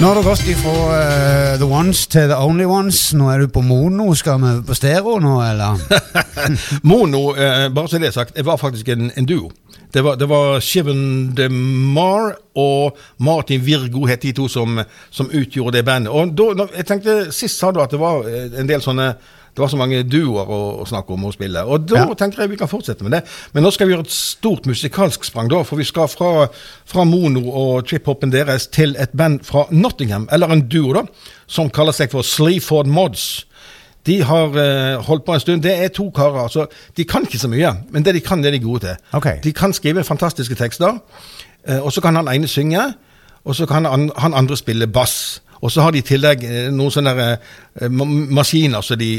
Nå 0.00 0.06
har 0.06 0.16
du 0.16 0.22
gått 0.24 0.46
ifra 0.48 0.70
uh, 0.72 1.58
The 1.60 1.66
Ones 1.68 2.06
til 2.08 2.30
The 2.30 2.36
Only 2.40 2.64
Ones. 2.64 2.98
Nå 3.12 3.26
er 3.28 3.42
du 3.42 3.50
på 3.52 3.60
mono. 3.60 4.06
Skal 4.16 4.38
vi 4.40 4.52
på 4.64 4.72
stereo 4.78 5.18
nå, 5.20 5.34
eller? 5.44 5.76
Mono, 6.88 7.34
uh, 7.36 7.66
bare 7.68 7.90
så 7.92 8.00
det 8.00 8.08
er 8.08 8.14
sagt, 8.14 8.32
det 8.32 8.46
var 8.48 8.56
faktisk 8.56 8.88
en, 8.94 9.10
en 9.12 9.28
duo. 9.28 9.50
Det 9.92 10.00
var, 10.06 10.16
det 10.16 10.30
var 10.30 10.62
Shiven 10.64 11.34
de 11.36 11.50
Mar 11.52 12.32
og 12.56 12.96
Martin 13.20 13.60
Virgo 13.66 14.06
het 14.08 14.24
de 14.24 14.32
to 14.32 14.48
som, 14.48 14.80
som 15.10 15.28
utgjorde 15.28 15.76
det 15.76 15.84
bandet. 15.84 16.14
Og 16.16 16.32
da, 16.32 16.70
jeg 16.78 16.88
tenkte, 16.88 17.18
Sist 17.36 17.60
sa 17.60 17.68
du 17.68 17.82
at 17.84 17.92
det 17.92 18.00
var 18.00 18.24
eh, 18.24 18.48
en 18.56 18.72
del 18.72 18.80
sånne 18.80 19.12
det 19.60 19.66
var 19.66 19.72
så 19.74 19.76
mange 19.76 19.98
duoer 20.08 20.48
å, 20.48 20.58
å 20.80 20.84
snakke 20.88 21.12
om 21.12 21.26
og 21.28 21.34
spille. 21.36 21.60
Og 21.68 21.82
da 21.84 21.98
Ja. 22.00 22.14
tenker 22.16 22.40
jeg 22.40 22.50
vi 22.54 22.56
kan 22.56 22.68
fortsette 22.70 23.04
med 23.04 23.12
det. 23.12 23.18
Men 23.52 23.62
nå 23.66 23.70
skal 23.74 23.86
vi 23.90 23.92
gjøre 23.92 24.06
et 24.08 24.14
stort 24.14 24.64
musikalsk 24.64 25.26
sprang, 25.28 25.50
da. 25.52 25.60
For 25.68 25.76
vi 25.76 25.84
skal 25.84 26.08
fra, 26.08 26.46
fra 26.88 27.04
mono 27.04 27.42
og 27.50 27.84
trip-hopen 27.84 28.32
deres 28.32 28.66
til 28.72 28.96
et 28.98 29.12
band 29.12 29.44
fra 29.44 29.66
Nottingham, 29.70 30.24
eller 30.32 30.48
en 30.48 30.62
duo, 30.72 30.94
da, 30.96 31.02
som 31.46 31.68
kaller 31.68 31.92
seg 31.92 32.08
for 32.14 32.24
Sleaford 32.24 32.88
Mods. 32.88 33.26
De 34.08 34.22
har 34.24 34.48
uh, 34.56 35.02
holdt 35.04 35.26
på 35.26 35.36
en 35.36 35.40
stund. 35.44 35.62
Det 35.62 35.74
er 35.76 35.92
to 35.92 36.08
karer. 36.16 36.40
altså, 36.46 36.64
De 36.96 37.04
kan 37.04 37.28
ikke 37.28 37.38
så 37.38 37.52
mye, 37.52 37.74
men 37.92 38.02
det 38.02 38.14
de 38.16 38.24
kan, 38.24 38.40
det 38.40 38.48
er 38.48 38.56
de 38.56 38.64
gode 38.64 38.80
til. 38.86 38.96
Okay. 39.12 39.42
De 39.44 39.52
kan 39.52 39.76
skrive 39.76 40.04
fantastiske 40.08 40.56
tekster, 40.56 40.96
uh, 41.68 41.78
og 41.84 41.92
så 41.92 42.00
kan 42.00 42.16
han 42.16 42.32
ene 42.32 42.48
synge, 42.48 42.80
og 43.44 43.56
så 43.56 43.66
kan 43.68 43.84
han, 43.84 44.08
han 44.16 44.34
andre 44.34 44.56
spille 44.56 44.88
bass. 44.88 45.42
Og 45.60 45.72
så 45.72 45.84
har 45.84 45.92
de 45.92 46.00
i 46.00 46.06
tillegg 46.06 46.44
eh, 46.46 46.68
noen 46.72 46.94
sånne 46.94 47.14
der, 47.16 47.40
eh, 47.80 47.90
maskiner 47.90 48.84
som 48.84 49.00
de 49.00 49.10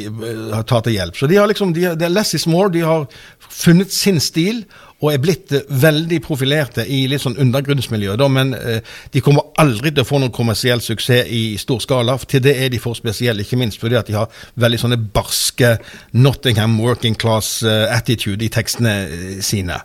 har 0.53 0.65
tatt 0.69 0.87
til 0.87 0.97
hjelp. 0.97 1.17
Så 1.17 1.29
de 1.29 1.37
har 1.37 1.49
liksom, 1.51 1.73
de, 1.77 1.89
er 1.93 2.13
less 2.13 2.33
is 2.37 2.47
more. 2.49 2.71
De 2.73 2.85
har 2.85 3.05
funnet 3.51 3.93
sin 3.93 4.19
stil 4.23 4.65
og 5.01 5.09
er 5.09 5.21
blitt 5.21 5.53
eh, 5.55 5.65
veldig 5.81 6.21
profilerte 6.23 6.85
i 6.85 7.03
litt 7.09 7.23
sånn 7.23 7.39
undergrunnsmiljø. 7.41 8.15
Da, 8.19 8.29
men 8.31 8.53
eh, 8.57 8.81
de 9.13 9.23
kommer 9.25 9.51
aldri 9.61 9.93
til 9.93 10.05
å 10.05 10.07
få 10.07 10.21
noen 10.21 10.33
kommersiell 10.35 10.83
suksess 10.83 11.29
i 11.29 11.43
stor 11.61 11.81
skala. 11.83 12.17
Til 12.29 12.43
det 12.45 12.55
er 12.61 12.73
de 12.73 12.81
for 12.81 12.97
spesielle, 12.97 13.45
ikke 13.45 13.59
minst 13.59 13.81
fordi 13.81 13.99
at 13.99 14.09
de 14.09 14.17
har 14.19 14.43
veldig 14.61 14.81
sånne 14.81 14.99
barske 15.13 15.75
Nottingham 16.17 16.77
working 16.81 17.17
class 17.17 17.59
eh, 17.65 17.87
attitude 17.93 18.45
i 18.45 18.51
tekstene 18.53 18.97
eh, 19.07 19.39
sine. 19.45 19.81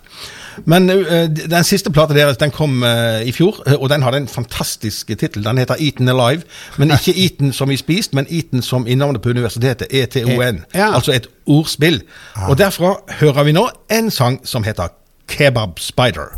Men 0.64 0.90
uh, 0.90 1.26
den 1.28 1.64
siste 1.64 1.90
plata 1.90 2.14
deres 2.14 2.36
den 2.40 2.50
kom 2.50 2.82
uh, 2.82 3.20
i 3.26 3.32
fjor, 3.32 3.62
eh, 3.66 3.74
og 3.74 3.90
den 3.92 4.02
hadde 4.02 4.22
en 4.24 4.28
fantastisk 4.28 5.06
tittel. 5.06 5.44
Den 5.44 5.58
heter 5.58 5.76
Eaten 5.80 6.08
Alive. 6.08 6.42
Men 6.76 6.90
ikke 6.90 7.14
Eaten 7.24 7.52
som 7.52 7.70
i 7.70 7.76
spist, 7.76 8.14
men 8.14 8.26
Eaten 8.30 8.62
som 8.62 8.86
i 8.86 8.94
navnet 8.94 9.22
på 9.22 9.28
universitetet, 9.28 9.86
ETON. 9.90 10.64
Ja. 10.74 10.94
Altså 10.94 11.12
et 11.12 11.26
ordspill. 11.46 12.02
Og 12.48 12.58
derfra 12.58 12.96
hører 13.20 13.44
vi 13.44 13.52
nå 13.52 13.68
en 13.90 14.10
sang 14.10 14.40
som 14.44 14.64
heter 14.64 14.88
Kebab 15.28 15.78
Spider. 15.78 16.32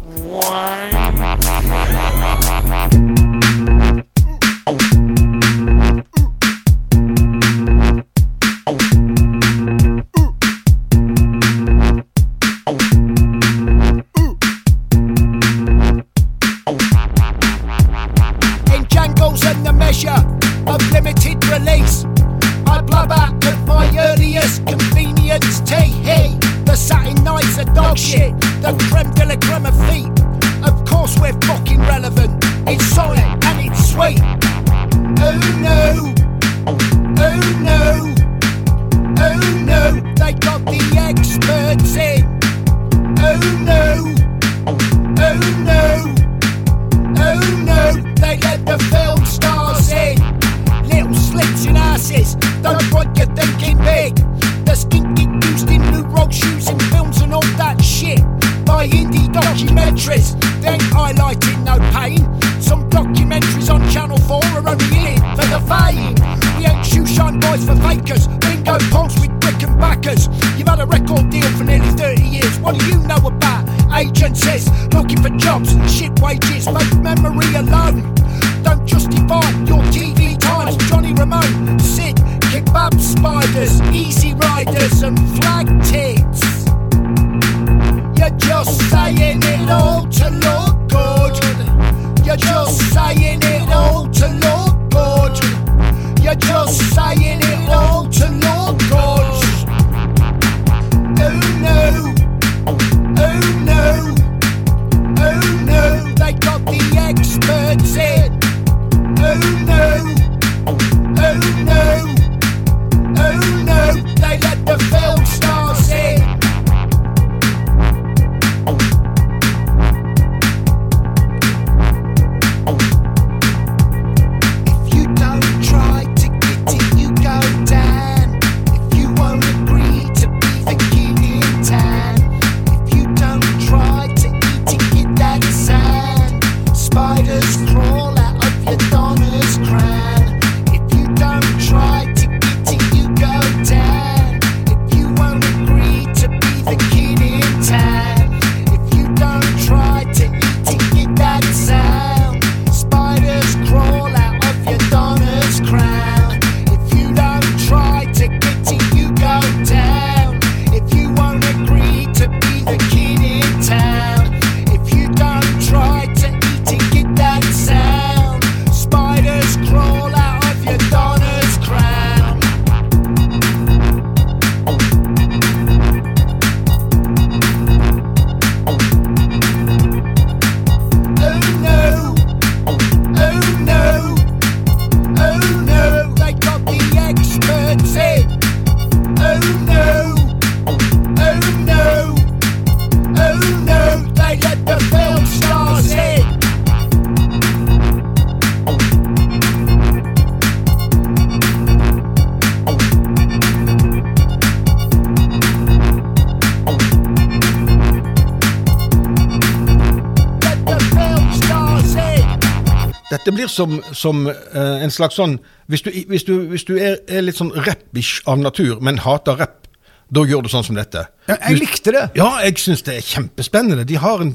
Som, 213.58 213.78
som 213.96 214.24
eh, 214.30 214.82
en 214.84 214.92
slags 214.94 215.18
sånn 215.18 215.38
Hvis 215.68 215.82
du, 215.84 215.90
hvis 216.08 216.24
du, 216.24 216.34
hvis 216.52 216.64
du 216.68 216.76
er, 216.78 217.00
er 217.10 217.24
litt 217.26 217.36
sånn 217.36 217.50
rappish 217.66 218.22
av 218.30 218.38
natur, 218.40 218.78
men 218.84 219.02
hater 219.04 219.36
rapp, 219.42 219.66
da 220.08 220.22
gjør 220.24 220.46
du 220.46 220.48
sånn 220.48 220.64
som 220.64 220.78
dette. 220.78 221.02
Ja, 221.28 221.36
jeg 221.50 221.58
likte 221.60 221.92
det. 221.92 222.06
Ja, 222.16 222.30
jeg 222.40 222.56
syns 222.62 222.80
det 222.86 222.94
er 222.96 223.04
kjempespennende. 223.04 223.84
De 223.84 223.98
har 224.00 224.22
en, 224.24 224.30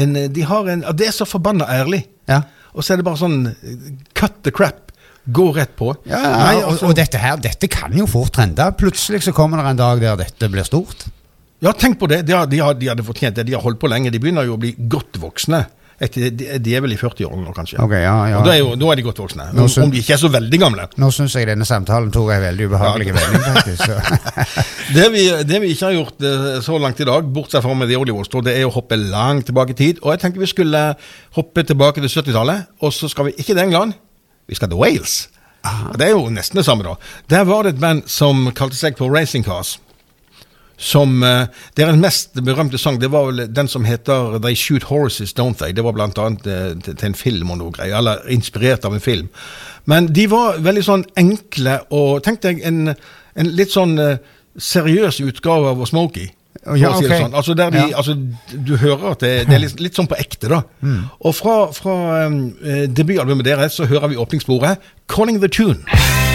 en, 0.00 0.14
de 0.32 0.46
har 0.48 0.70
en 0.72 0.86
Det 0.96 1.10
er 1.10 1.12
så 1.12 1.26
forbanna 1.28 1.66
ærlig. 1.68 2.06
Ja. 2.30 2.40
Og 2.72 2.80
så 2.86 2.94
er 2.94 3.02
det 3.02 3.04
bare 3.10 3.20
sånn 3.20 3.42
cut 4.16 4.40
the 4.46 4.54
crap. 4.54 4.86
Gå 5.28 5.50
rett 5.52 5.74
på. 5.76 5.90
Ja, 6.08 6.22
Nei, 6.24 6.54
og, 6.62 6.70
altså- 6.72 6.88
og 6.88 6.96
dette 6.96 7.20
her, 7.20 7.36
dette 7.44 7.68
kan 7.68 7.92
jo 7.92 8.06
fort 8.08 8.32
trende. 8.38 8.64
Plutselig 8.80 9.26
så 9.26 9.34
kommer 9.36 9.60
det 9.60 9.74
en 9.74 9.82
dag 9.82 10.00
der 10.00 10.16
dette 10.22 10.48
blir 10.48 10.64
stort. 10.64 11.04
Ja, 11.60 11.74
tenk 11.76 11.98
på 12.00 12.08
det. 12.08 12.22
De, 12.24 12.32
har, 12.32 12.46
de, 12.48 12.62
har, 12.64 12.76
de 12.78 12.88
hadde 12.88 13.04
fortjent 13.04 13.36
det. 13.36 13.44
De 13.50 13.52
har 13.56 13.60
holdt 13.64 13.80
på 13.82 13.90
lenge. 13.90 14.12
De 14.14 14.20
begynner 14.22 14.46
jo 14.48 14.56
å 14.56 14.62
bli 14.62 14.72
godt 14.88 15.18
voksne. 15.20 15.66
Et- 16.00 16.14
De, 16.62 16.74
er 16.76 16.80
vel 16.84 16.92
i 16.94 16.96
40-årene 17.00 17.42
nå, 17.48 17.52
kanskje. 17.56 17.78
Okay, 17.82 18.02
ja, 18.04 18.14
ja. 18.30 18.36
Og 18.38 18.44
da 18.46 18.52
er, 18.54 18.58
jo, 18.62 18.74
da 18.78 18.90
er 18.92 19.00
de 19.00 19.02
godt 19.02 19.18
voksne. 19.18 19.48
Om, 19.50 19.66
om 19.82 19.90
de 19.90 19.98
ikke 19.98 20.12
er 20.14 20.20
så 20.22 20.28
veldig 20.30 20.60
gamle. 20.62 20.84
Nå 21.02 21.08
syns 21.14 21.34
jeg 21.34 21.48
denne 21.50 21.66
samtalen 21.66 22.12
tok 22.14 22.30
en 22.36 22.44
veldig 22.44 22.68
ubehagelig 22.70 23.08
Ja. 23.08 23.14
vending, 23.18 23.42
faktisk. 23.56 23.82
Det 24.94 25.06
vi, 25.12 25.24
det 25.44 25.58
vi 25.60 25.72
ikke 25.74 25.84
har 25.90 25.96
gjort 25.98 26.22
eh, 26.24 26.60
så 26.64 26.78
langt 26.80 27.00
i 27.02 27.06
dag, 27.08 27.26
bortsett 27.34 27.60
fra 27.66 27.74
med 27.76 27.90
The 27.90 27.98
Only 27.98 28.14
Ones, 28.14 28.30
det 28.46 28.54
er 28.56 28.64
å 28.68 28.70
hoppe 28.72 28.96
langt 28.96 29.44
tilbake 29.50 29.74
i 29.74 29.78
tid. 29.80 29.98
Og 30.04 30.14
jeg 30.14 30.22
tenker 30.22 30.40
vi 30.40 30.48
skulle 30.48 30.84
hoppe 31.36 31.64
tilbake 31.68 32.00
til 32.00 32.08
70-tallet, 32.14 32.70
og 32.80 32.94
så 32.96 33.10
skal 33.12 33.28
vi 33.28 33.34
ikke 33.36 33.52
til 33.52 33.64
England, 33.66 33.92
vi 34.48 34.56
skal 34.56 34.70
til 34.72 34.78
Wales. 34.80 35.18
Og 35.66 35.98
Det 35.98 36.06
er 36.06 36.14
jo 36.14 36.28
nesten 36.32 36.56
det 36.62 36.64
samme, 36.64 36.86
da. 36.86 36.94
Der 37.28 37.44
var 37.44 37.66
det 37.66 37.74
et 37.74 37.82
band 37.82 38.06
som 38.08 38.46
kalte 38.56 38.78
seg 38.78 38.96
for 38.96 39.10
Racing 39.12 39.44
Cars. 39.44 39.74
Som 40.78 41.22
eh, 41.26 41.48
Deres 41.76 41.98
mest 41.98 42.38
berømte 42.46 42.78
sang 42.78 43.00
det 43.02 43.10
var 43.10 43.26
vel 43.28 43.46
den 43.50 43.68
som 43.68 43.84
heter 43.84 44.38
They 44.38 44.54
Shoot 44.54 44.86
Horses, 44.88 45.34
Don't 45.34 45.58
They? 45.58 45.74
Det 45.74 45.84
var 45.84 45.96
blant 45.96 46.18
annet 46.22 46.46
eh, 46.46 46.72
til, 46.84 46.94
til 46.94 47.10
en 47.10 47.18
film 47.18 47.50
og 47.50 47.58
noe 47.58 47.74
greier, 47.74 47.98
eller 47.98 48.22
inspirert 48.30 48.86
av 48.86 48.94
en 48.94 49.02
film. 49.02 49.28
Men 49.90 50.12
de 50.14 50.28
var 50.30 50.60
veldig 50.62 50.84
sånn 50.86 51.04
enkle, 51.18 51.80
og 51.90 52.22
tenk 52.22 52.42
deg 52.46 52.62
en, 52.68 52.94
en 52.94 53.54
litt 53.58 53.74
sånn 53.74 53.98
eh, 53.98 54.20
seriøs 54.58 55.18
utgave 55.26 55.74
av 55.74 55.82
Smokey. 55.90 56.30
Ja, 56.76 56.92
okay. 56.92 57.06
si 57.06 57.20
sånn. 57.22 57.34
Altså 57.38 57.54
de, 57.58 57.68
Ja. 57.74 57.84
altså, 57.96 58.14
du 58.52 58.76
hører 58.76 59.12
at 59.12 59.22
det, 59.22 59.32
det 59.48 59.58
er 59.58 59.62
litt, 59.62 59.82
litt 59.82 59.98
sånn 59.98 60.10
på 60.10 60.18
ekte, 60.18 60.50
da. 60.50 60.62
Mm. 60.82 61.04
Og 61.20 61.36
fra, 61.38 61.58
fra 61.74 61.98
um, 62.26 62.40
debutalbumet 62.94 63.46
deres 63.46 63.78
så 63.78 63.86
hører 63.88 64.10
vi 64.12 64.18
åpningssporet 64.20 64.82
'Calling 65.08 65.40
the 65.42 65.48
Tune'. 65.48 66.27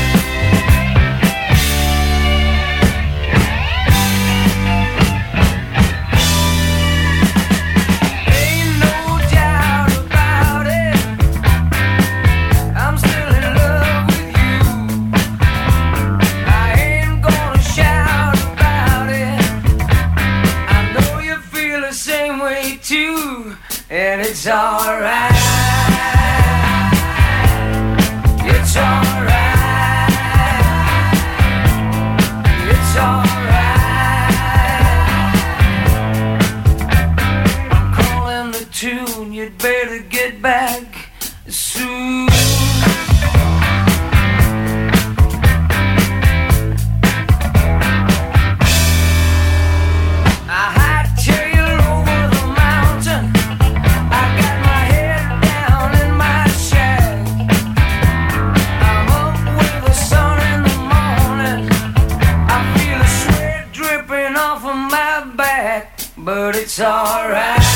It's 66.75 66.81
alright. 66.81 67.72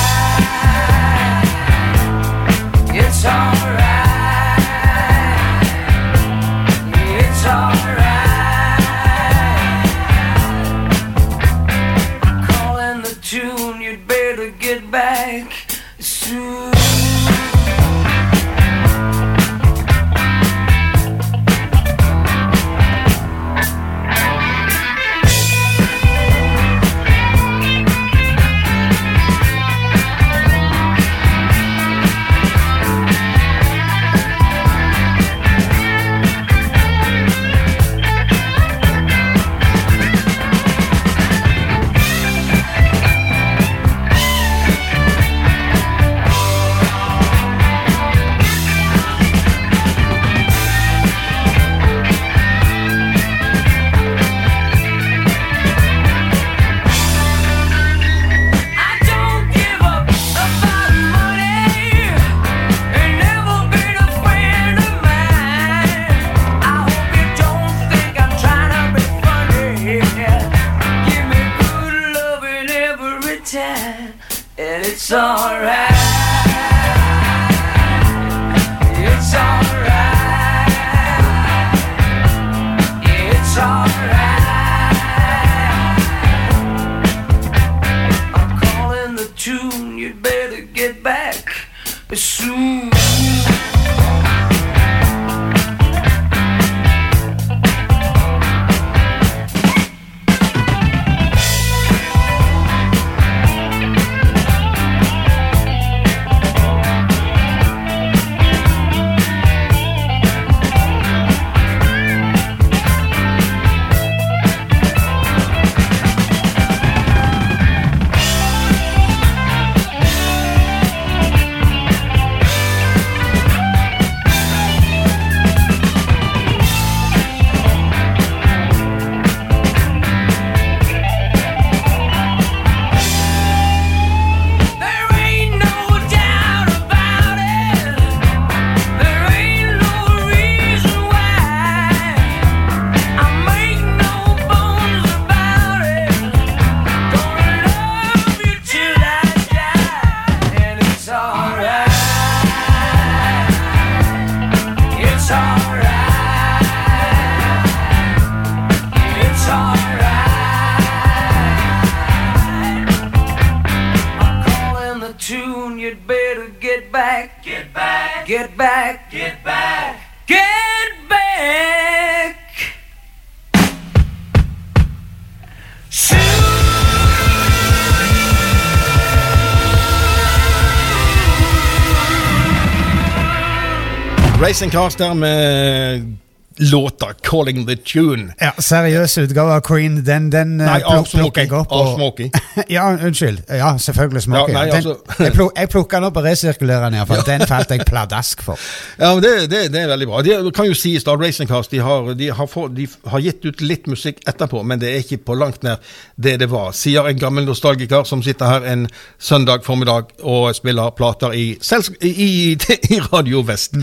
Cars 184.71 184.95
der 184.95 185.13
med 185.13 186.15
låta 186.57 187.06
'Calling 187.27 187.65
the 187.67 187.75
Tune'. 187.75 188.31
Ja, 188.41 188.51
Seriøs 188.59 189.17
utgave 189.17 189.51
av 189.57 189.61
Queen, 189.61 189.97
den, 190.05 190.29
den 190.31 190.61
eh, 190.61 190.65
Nei, 190.67 190.79
pluk- 190.79 190.91
av 190.97 191.05
Smokey. 191.05 191.19
plukker 191.21 191.41
jeg 191.41 191.51
opp. 191.51 191.71
Og- 191.71 191.95
Smokey. 191.97 192.29
ja, 192.75 192.85
unnskyld. 192.95 193.39
Ja, 193.49 193.73
selvfølgelig 193.77 194.21
Smokey. 194.23 194.53
Ja, 194.53 194.59
nei, 194.63 194.71
den, 194.71 194.75
altså- 194.87 195.23
jeg, 195.25 195.33
pluk, 195.33 195.51
jeg 195.57 195.69
plukka 195.69 195.95
den 195.99 196.03
opp 196.07 196.17
og 196.17 196.23
resirkulerer 196.23 196.85
den, 196.89 196.93
iallfall. 197.01 197.23
Den 197.27 197.43
falt 197.47 197.69
jeg 197.75 197.85
pladask 197.87 198.41
for. 198.43 198.59
Ja, 199.01 199.13
men 199.13 199.23
det, 199.23 199.33
det, 199.51 199.71
det 199.73 199.81
er 199.81 199.87
veldig 199.91 200.07
bra. 200.07 200.21
De 200.21 200.51
kan 200.55 200.65
jo 200.65 200.73
sies 200.73 201.03
da, 201.03 201.15
Racing 201.19 201.49
Cast 201.49 201.71
de 201.71 201.79
har, 201.83 202.13
de, 202.13 202.29
har 202.31 202.47
få- 202.47 202.67
de 202.73 202.87
har 203.11 203.19
gitt 203.19 203.45
ut 203.45 203.61
litt 203.61 203.87
musikk 203.91 204.23
etterpå, 204.27 204.63
men 204.63 204.79
det 204.79 204.89
er 204.93 205.03
ikke 205.03 205.17
på 205.27 205.35
langt 205.37 205.63
nær 205.67 205.77
det 206.15 206.37
det 206.39 206.47
var. 206.51 206.71
Sier 206.71 207.07
en 207.11 207.19
gammel 207.19 207.45
nostalgiker 207.45 208.03
som 208.07 208.23
sitter 208.23 208.45
her 208.45 208.65
en 208.71 208.87
søndag 209.19 209.63
formiddag 209.67 210.15
og 210.23 210.55
spiller 210.55 210.89
plater 210.95 211.33
i, 211.35 211.57
i, 212.01 212.11
i, 212.11 212.57
i 212.95 212.99
Radio 213.11 213.41
Vest. 213.41 213.75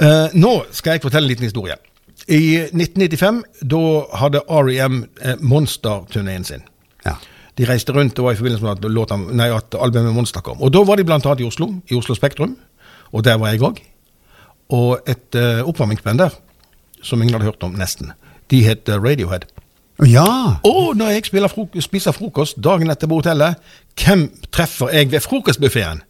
Uh, 0.00 0.26
nå 0.34 0.64
skal 0.72 0.96
jeg 0.96 1.02
fortelle 1.02 1.24
en 1.28 1.32
liten 1.32 1.44
historie. 1.46 1.76
I 2.30 2.70
1995 2.70 3.42
da 3.66 3.82
hadde 4.20 4.42
REM 4.46 5.02
eh, 5.18 5.36
Monster-turneen 5.40 6.44
sin. 6.46 6.62
Ja. 7.04 7.16
De 7.58 7.66
reiste 7.66 7.92
rundt, 7.92 8.14
det 8.16 8.24
var 8.24 8.36
i 8.36 8.38
forbindelse 8.38 8.64
med 8.64 8.78
at, 8.78 8.90
låta, 8.92 9.16
nei, 9.18 9.48
at 9.50 9.74
albumet 9.74 10.14
Monster 10.14 10.44
kom. 10.44 10.60
Og 10.62 10.70
da 10.72 10.84
var 10.86 11.00
de 11.00 11.06
annet 11.10 11.42
i 11.42 11.48
Oslo, 11.48 11.72
i 11.90 11.96
Oslo 11.98 12.14
Spektrum, 12.14 12.54
og 13.10 13.24
der 13.26 13.40
var 13.40 13.50
jeg 13.50 13.64
òg. 13.66 13.80
Og 14.70 15.10
et 15.10 15.34
uh, 15.34 15.66
oppvarmingsband 15.66 16.22
der, 16.22 16.36
som 17.02 17.22
ingen 17.22 17.34
hadde 17.34 17.50
hørt 17.50 17.66
om, 17.66 17.74
nesten. 17.74 18.12
De 18.50 18.62
het 18.62 18.88
eh, 18.88 19.02
Radiohead. 19.02 19.48
Ja! 20.06 20.60
Og 20.64 20.96
når 20.96 21.18
jeg 21.18 21.50
frok 21.50 21.74
spiser 21.82 22.14
frokost 22.16 22.62
dagen 22.62 22.90
etter 22.90 23.10
på 23.10 23.18
hotellet, 23.20 23.58
hvem 23.98 24.28
treffer 24.52 24.94
jeg 24.94 25.10
ved 25.10 25.20
frokostbuffeen? 25.20 26.00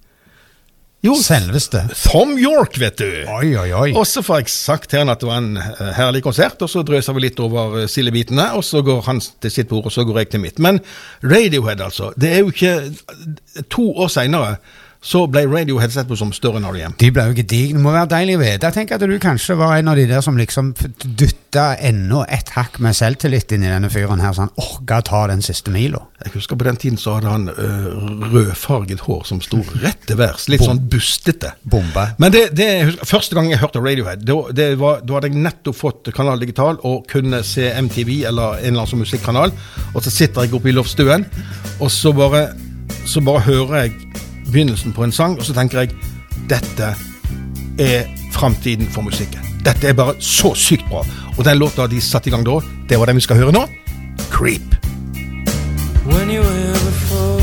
Jo, 1.01 1.15
Selveste. 1.17 1.81
Tom 1.97 2.35
York, 2.37 2.75
vet 2.77 2.99
du. 3.01 3.09
Oi, 3.33 3.55
oi, 3.57 3.71
oi. 3.73 3.87
Og 3.97 4.05
så 4.05 4.21
får 4.25 4.43
jeg 4.43 4.53
sagt 4.53 4.91
til 4.93 5.01
han 5.01 5.09
at 5.09 5.23
det 5.23 5.31
var 5.31 5.39
en 5.41 5.57
eh, 5.57 5.79
herlig 5.97 6.21
konsert, 6.27 6.61
og 6.61 6.69
så 6.69 6.83
drøser 6.85 7.17
vi 7.17 7.23
litt 7.25 7.41
over 7.41 7.79
eh, 7.81 7.87
sildebitene, 7.89 8.51
og 8.59 8.65
så 8.69 8.83
går 8.85 9.01
han 9.07 9.23
til 9.41 9.55
sitt 9.55 9.71
bord, 9.71 9.89
og 9.89 9.95
så 9.95 10.05
går 10.05 10.21
jeg 10.21 10.31
til 10.35 10.45
mitt. 10.45 10.61
Men 10.61 10.83
Radiohead, 11.25 11.81
altså. 11.81 12.11
Det 12.21 12.35
er 12.35 12.45
jo 12.45 12.53
ikke 12.53 12.75
To 13.73 13.87
år 14.05 14.13
seinere 14.13 14.59
så 15.01 15.23
ble 15.33 15.47
Radiohead 15.49 15.95
sett 15.95 16.09
på 16.11 16.17
som 16.19 16.33
større 16.37 16.61
enn 16.61 16.67
RDM. 16.69 16.95
De 17.01 17.09
ble 17.15 17.25
jo 17.31 17.37
gedigne. 17.39 17.79
Det 17.79 17.85
må 17.85 17.93
være 17.95 18.11
deilig 18.13 18.35
å 18.37 18.41
vite. 18.43 18.69
Jeg 18.69 18.77
tenker 18.77 18.99
at 18.99 19.05
du 19.09 19.17
kanskje 19.23 19.57
var 19.57 19.79
en 19.79 19.89
av 19.89 19.97
de 19.97 20.05
der 20.11 20.21
som 20.25 20.37
liksom 20.37 20.75
dytta 21.01 21.71
enda 21.89 22.27
et 22.29 22.53
hakk 22.53 22.77
med 22.85 22.97
selvtillit 22.99 23.55
inn 23.57 23.65
i 23.65 23.71
denne 23.73 23.89
fyren 23.93 24.21
her, 24.21 24.35
så 24.37 24.45
han 24.45 24.53
orka 24.61 25.01
å 25.01 25.07
ta 25.09 25.23
den 25.33 25.41
siste 25.45 25.73
mila. 25.73 26.03
Jeg 26.21 26.35
husker 26.37 26.61
På 26.61 26.67
den 26.69 26.77
tiden 26.77 27.01
så 27.01 27.17
hadde 27.17 27.33
han 27.33 27.49
øh, 27.49 28.29
rødfarget 28.35 29.07
hår 29.07 29.25
som 29.31 29.41
sto 29.41 29.63
rett 29.81 30.05
til 30.05 30.21
værs. 30.21 30.51
Litt 30.53 30.67
sånn 30.67 30.85
bustete. 30.93 31.55
Bombe. 31.65 32.11
Men 32.21 32.37
det, 32.37 32.51
det 32.59 32.69
husker, 32.91 33.09
første 33.09 33.39
gang 33.39 33.49
jeg 33.49 33.63
hørte 33.65 33.81
Radiohead, 33.81 34.27
da, 34.29 34.37
det 34.53 34.71
var, 34.83 35.01
da 35.01 35.17
hadde 35.17 35.33
jeg 35.33 35.45
nettopp 35.49 35.81
fått 35.81 36.13
Kanal 36.13 36.45
Digital 36.45 36.77
og 36.85 37.09
kunne 37.09 37.41
se 37.47 37.71
MTV 37.73 38.19
eller 38.29 38.61
en 38.61 38.67
eller 38.67 38.83
annen 38.83 38.93
sånn 38.93 39.07
musikkanal. 39.07 39.57
Og 39.95 40.05
så 40.05 40.13
sitter 40.13 40.45
jeg 40.45 40.61
oppe 40.61 40.69
i 40.69 40.77
loftstuen, 40.77 41.25
og 41.81 41.89
så 41.89 42.13
bare, 42.13 42.51
så 43.09 43.25
bare 43.25 43.49
hører 43.49 43.87
jeg 43.87 44.29
begynnelsen 44.51 44.93
på 44.93 45.05
en 45.05 45.13
sang, 45.13 45.39
og 45.39 45.45
så 45.47 45.55
tenker 45.55 45.85
jeg 45.85 45.95
dette 46.51 46.95
er 47.79 48.11
framtiden 48.33 48.91
for 48.91 49.03
musikken. 49.07 49.47
Dette 49.65 49.89
er 49.89 49.97
bare 49.97 50.17
så 50.21 50.55
sykt 50.55 50.89
bra. 50.89 51.05
Og 51.39 51.45
den 51.45 51.59
låta 51.59 51.87
de 51.87 52.01
satte 52.01 52.31
i 52.31 52.35
gang 52.35 52.47
da, 52.47 52.61
det 52.89 52.99
var 52.99 53.07
den 53.07 53.21
vi 53.21 53.29
skal 53.29 53.37
høre 53.37 53.53
nå. 53.53 53.67
Creep. 54.31 54.81
when 56.13 56.31
you 56.31 56.41
were 56.41 56.73
before. 56.73 57.41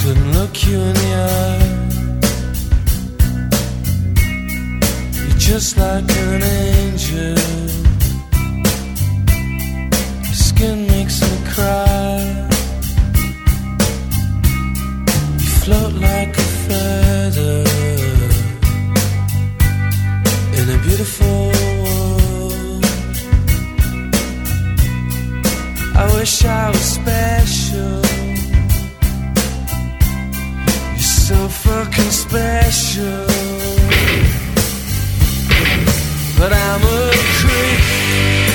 Couldn't 0.00 0.32
look 0.32 0.54
you 0.66 0.78
in 0.78 0.94
the 1.02 1.10
eye. 1.30 1.68
You're 5.16 5.38
just 5.38 5.76
like 5.76 6.10
an 6.26 6.42
angel. 6.42 7.38
Your 10.24 10.38
skin 10.46 10.86
makes 10.86 11.20
me 11.22 11.36
cry. 11.52 11.87
But 36.38 36.52
I'm 36.52 36.82
a 36.82 37.10
creep. 37.38 38.47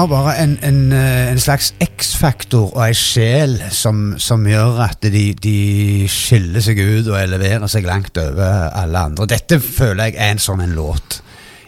Har 0.00 0.08
bare 0.10 0.34
en, 0.42 0.56
en, 0.64 0.92
eh, 0.92 1.30
en 1.30 1.40
slags 1.40 1.72
X-faktor 1.82 2.70
og 2.72 2.82
ei 2.86 2.94
sjel 2.96 3.58
som, 3.74 4.14
som 4.20 4.46
gjør 4.48 4.80
at 4.86 5.04
de, 5.12 5.24
de 5.36 5.56
skiller 6.10 6.64
seg 6.64 6.80
ut 6.80 7.10
og 7.10 7.18
eleverer 7.20 7.68
seg 7.70 7.88
langt 7.88 8.16
over 8.20 8.70
alle 8.76 9.04
andre. 9.10 9.28
Dette 9.30 9.60
føler 9.60 10.10
jeg 10.10 10.16
er 10.16 10.34
en 10.34 10.42
sånn 10.42 10.64
en 10.64 10.76
låt. 10.76 11.20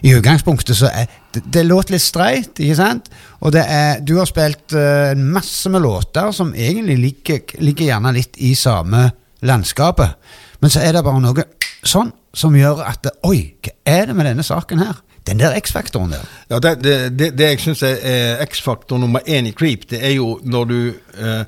I 0.03 0.15
utgangspunktet 0.17 0.75
så 0.75 0.89
er, 0.91 1.07
det, 1.31 1.45
det 1.53 1.63
låt 1.67 1.93
litt 1.93 2.03
streit, 2.03 2.57
ikke 2.59 2.75
sant? 2.75 3.07
Og 3.39 3.53
det 3.55 3.63
er, 3.71 4.01
du 4.03 4.17
har 4.17 4.27
spilt 4.27 4.75
uh, 4.75 5.13
masse 5.15 5.71
med 5.71 5.85
låter 5.85 6.33
som 6.35 6.51
egentlig 6.51 6.97
ligger, 6.99 7.55
ligger 7.63 7.87
gjerne 7.87 8.11
litt 8.17 8.39
i 8.43 8.51
samme 8.59 9.05
landskapet. 9.47 10.17
Men 10.59 10.73
så 10.73 10.83
er 10.83 10.97
det 10.97 11.05
bare 11.05 11.23
noe 11.23 11.47
sånn 11.87 12.11
som 12.35 12.55
gjør 12.57 12.83
at 12.87 13.13
Oi, 13.29 13.53
hva 13.63 13.77
er 13.87 14.09
det 14.09 14.17
med 14.17 14.27
denne 14.27 14.43
saken 14.43 14.83
her? 14.83 14.99
Den 15.27 15.39
der 15.39 15.55
X-faktoren 15.55 16.11
der. 16.11 16.23
Ja, 16.49 16.59
det, 16.59 16.83
det, 16.83 16.95
det, 17.19 17.29
det 17.37 17.51
jeg 17.53 17.59
syns 17.63 17.83
er, 17.87 18.41
X-faktor 18.43 18.99
nummer 18.99 19.23
én 19.23 19.47
i 19.47 19.53
Creep, 19.55 19.87
det 19.89 20.01
er 20.03 20.17
jo 20.17 20.39
når 20.43 20.65
du 20.65 20.79
eh, 21.17 21.45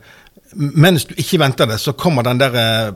Mens 0.55 1.03
du 1.05 1.11
ikke 1.19 1.39
venter 1.41 1.67
det, 1.67 1.81
så 1.83 1.91
kommer 1.91 2.23
den 2.23 2.39
der 2.39 2.53
eh, 2.55 2.93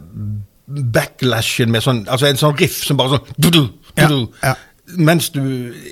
backlashen 0.93 1.71
med 1.71 1.83
sånn 1.83 2.05
Altså 2.07 2.29
en 2.29 2.39
sånn 2.39 2.55
riff 2.59 2.83
som 2.85 2.99
bare 2.99 3.17
sånn 3.17 3.37
du-du, 3.37 3.63
du-du. 3.97 4.19
Ja, 4.39 4.53
ja. 4.53 4.55
Mens 4.97 5.29
du 5.29 5.41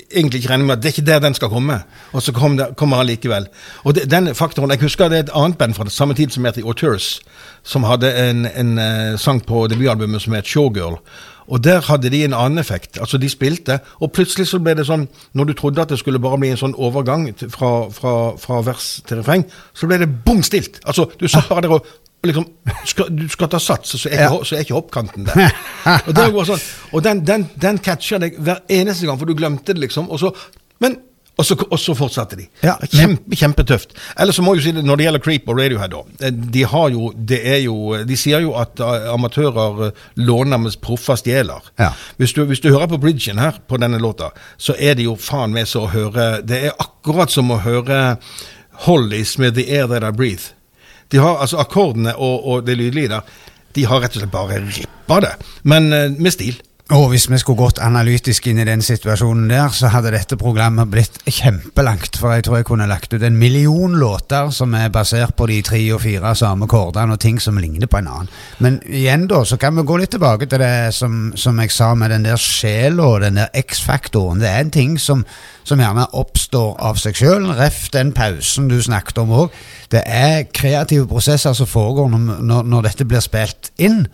egentlig 0.09 0.39
ikke 0.41 0.49
regner 0.53 0.65
med 0.65 0.77
at 0.77 0.81
det 0.81 0.89
er 0.89 0.95
ikke 0.95 1.05
der 1.05 1.19
den 1.21 1.35
skal 1.37 1.51
komme. 1.51 1.75
Og 2.17 2.23
så 2.25 2.33
kom 2.33 2.55
der, 2.57 2.71
kommer 2.73 2.97
han 2.97 3.05
likevel. 3.05 3.45
Og 3.83 3.93
det, 3.93 4.07
den 4.09 4.31
faktoren, 4.35 4.71
Jeg 4.71 4.81
husker 4.81 5.09
det 5.09 5.17
er 5.17 5.23
et 5.27 5.35
annet 5.35 5.57
band 5.57 5.75
fra 5.77 5.83
det 5.83 5.93
samme 5.93 6.15
tid 6.17 6.33
som 6.33 6.45
heter 6.45 6.65
Auteurs, 6.65 7.19
som 7.63 7.83
hadde 7.83 8.09
en, 8.17 8.45
en 8.45 8.77
eh, 8.77 9.17
sang 9.17 9.41
på 9.45 9.67
debutalbumet 9.67 10.21
som 10.21 10.33
het 10.33 10.49
Showgirl. 10.49 10.97
Og 11.47 11.63
der 11.63 11.81
hadde 11.87 12.09
de 12.11 12.23
en 12.25 12.33
annen 12.33 12.59
effekt. 12.59 12.99
Altså 12.99 13.17
De 13.17 13.29
spilte, 13.29 13.79
og 13.99 14.11
plutselig 14.11 14.47
så 14.49 14.59
ble 14.59 14.73
det 14.75 14.87
sånn 14.87 15.07
Når 15.33 15.45
du 15.45 15.53
trodde 15.53 15.81
at 15.81 15.89
det 15.93 15.99
skulle 15.99 16.19
bare 16.19 16.39
bli 16.41 16.51
en 16.51 16.59
sånn 16.59 16.75
overgang 16.75 17.29
fra, 17.53 17.71
fra, 17.93 18.15
fra 18.41 18.59
vers 18.65 18.89
til 19.07 19.21
refreng, 19.21 19.45
så 19.73 19.87
ble 19.87 20.01
det 20.03 20.09
bom 20.25 20.43
stilt. 20.43 20.81
Altså, 20.85 21.07
du 21.19 21.27
satt 21.27 21.49
bare 21.49 21.67
der 21.67 21.77
og 21.77 21.87
liksom 22.27 22.47
skal, 22.85 23.11
Du 23.17 23.27
skal 23.29 23.49
ta 23.51 23.59
sats, 23.61 23.95
så 24.01 24.09
er 24.09 24.27
ikke, 24.27 24.45
så 24.45 24.55
er 24.55 24.65
ikke 24.65 24.77
hoppkanten 24.77 25.27
der. 25.27 25.51
og 26.07 26.15
det 26.15 26.27
var 26.33 26.49
sånn, 26.49 26.63
og 26.91 27.03
den, 27.05 27.23
den, 27.27 27.45
den 27.61 27.79
catcher 27.83 28.21
deg 28.23 28.39
hver 28.41 28.63
eneste 28.69 29.07
gang, 29.07 29.19
for 29.19 29.29
du 29.29 29.37
glemte 29.37 29.73
det, 29.73 29.81
liksom. 29.85 30.09
Og 30.11 30.19
så, 30.19 30.33
men, 30.83 30.97
og 31.37 31.45
så, 31.45 31.53
og 31.69 31.77
så 31.77 31.93
fortsatte 31.93 32.35
de. 32.39 32.47
Ja, 32.65 32.73
Kjempe, 32.89 33.35
kjempetøft. 33.37 33.91
Eller 34.17 34.33
så 34.33 34.41
må 34.41 34.55
jo 34.57 34.63
si 34.65 34.71
det, 34.73 34.81
når 34.85 34.97
det 34.97 35.05
gjelder 35.05 35.21
Creep 35.21 35.49
og 35.51 35.59
Radiohead, 35.59 35.91
da. 35.93 35.99
eh, 36.25 36.31
De 36.55 36.63
har 36.65 36.89
jo, 36.89 37.11
det 37.29 37.37
er 37.45 37.59
jo 37.61 37.75
De 38.09 38.17
sier 38.17 38.41
jo 38.41 38.55
at 38.57 38.81
eh, 38.81 39.05
amatører 39.13 39.83
eh, 39.87 40.03
låner 40.17 40.57
mens 40.63 40.75
proffer 40.81 41.19
stjeler. 41.21 41.61
Ja. 41.77 41.91
Hvis, 42.17 42.33
du, 42.33 42.41
hvis 42.49 42.63
du 42.63 42.71
hører 42.73 42.89
på 42.89 42.97
bridgen 43.03 43.37
her 43.37 43.59
på 43.69 43.77
denne 43.77 43.99
låta, 44.01 44.31
så 44.57 44.73
er 44.79 44.97
det 44.97 45.05
jo 45.05 45.13
faen 45.15 45.53
meg 45.53 45.69
så 45.69 45.85
å 45.85 45.91
høre 45.93 46.27
Det 46.41 46.63
er 46.71 46.77
akkurat 46.81 47.29
som 47.33 47.53
å 47.53 47.59
høre 47.61 48.17
Hollies 48.87 49.37
med 49.37 49.55
The 49.57 49.67
Air 49.77 49.87
That 49.93 50.03
I 50.03 50.11
Breathe. 50.17 50.53
De 51.13 51.17
har 51.21 51.37
altså 51.41 51.57
akkordene 51.61 52.15
og, 52.17 52.47
og 52.47 52.65
det 52.67 52.75
lydlige 52.77 53.13
der, 53.13 53.21
de 53.77 53.85
har 53.85 54.01
rett 54.03 54.17
og 54.17 54.21
slett 54.23 54.33
bare 54.33 54.57
rippa 54.65 55.19
det. 55.23 55.35
Men 55.63 55.87
med 56.17 56.33
stil. 56.33 56.57
Og 56.95 57.09
hvis 57.11 57.25
vi 57.27 57.35
skulle 57.35 57.59
gått 57.59 57.81
analytisk 57.83 58.45
inn 58.47 58.61
i 58.61 58.65
den 58.67 58.79
situasjonen 58.85 59.49
der, 59.51 59.73
så 59.75 59.89
hadde 59.91 60.13
dette 60.13 60.37
programmet 60.39 60.87
blitt 60.87 61.17
kjempelangt. 61.27 62.15
For 62.15 62.31
jeg 62.31 62.45
tror 62.47 62.61
jeg 62.61 62.67
kunne 62.69 62.85
lagt 62.87 63.11
ut 63.11 63.23
en 63.27 63.35
million 63.35 63.97
låter 63.99 64.53
som 64.55 64.71
er 64.77 64.87
basert 64.95 65.33
på 65.35 65.49
de 65.51 65.57
tre 65.67 65.81
og 65.91 65.99
fire 66.05 66.31
samme 66.39 66.69
kordene 66.71 67.17
og 67.17 67.19
ting 67.19 67.41
som 67.43 67.59
ligner 67.59 67.91
på 67.91 67.99
en 67.99 68.07
annen. 68.07 68.29
Men 68.63 68.77
igjen, 68.87 69.25
da, 69.27 69.41
så 69.43 69.57
kan 69.59 69.75
vi 69.75 69.83
gå 69.83 69.97
litt 69.99 70.13
tilbake 70.15 70.47
til 70.47 70.63
det 70.63 70.93
som, 70.95 71.33
som 71.35 71.59
jeg 71.59 71.73
sa 71.75 71.89
med 71.91 72.13
den 72.15 72.23
der 72.23 72.39
sjela 72.39 73.09
og 73.17 73.25
den 73.25 73.41
der 73.41 73.51
X-faktoren. 73.65 74.39
Det 74.39 74.47
er 74.47 74.63
en 74.63 74.71
ting 74.71 74.95
som, 74.95 75.25
som 75.67 75.83
gjerne 75.83 76.07
oppstår 76.15 76.77
av 76.79 77.01
seg 77.03 77.19
sjøl. 77.19 77.49
Ref 77.57 77.89
den 77.91 78.13
pausen 78.15 78.71
du 78.71 78.77
snakket 78.79 79.19
om 79.25 79.33
òg. 79.41 79.57
Det 79.91 80.05
er 80.07 80.47
kreative 80.55 81.09
prosesser 81.11 81.51
som 81.51 81.67
foregår 81.67 82.07
når, 82.15 82.39
når, 82.47 82.63
når 82.63 82.87
dette 82.87 83.09
blir 83.11 83.27
spilt 83.27 83.73
inn, 83.75 84.05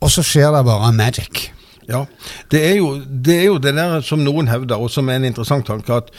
og 0.00 0.08
så 0.08 0.24
skjer 0.24 0.56
det 0.56 0.64
bare 0.64 0.88
magic. 0.96 1.50
Ja, 1.90 2.04
det 2.50 2.62
er, 2.64 2.76
jo, 2.78 2.94
det 3.04 3.36
er 3.40 3.46
jo 3.48 3.58
det 3.62 3.74
der 3.76 4.00
som 4.06 4.22
noen 4.24 4.48
hevder, 4.48 4.80
og 4.80 4.92
som 4.92 5.08
er 5.08 5.20
en 5.20 5.28
interessant 5.28 5.66
tanke, 5.68 6.00
at 6.00 6.12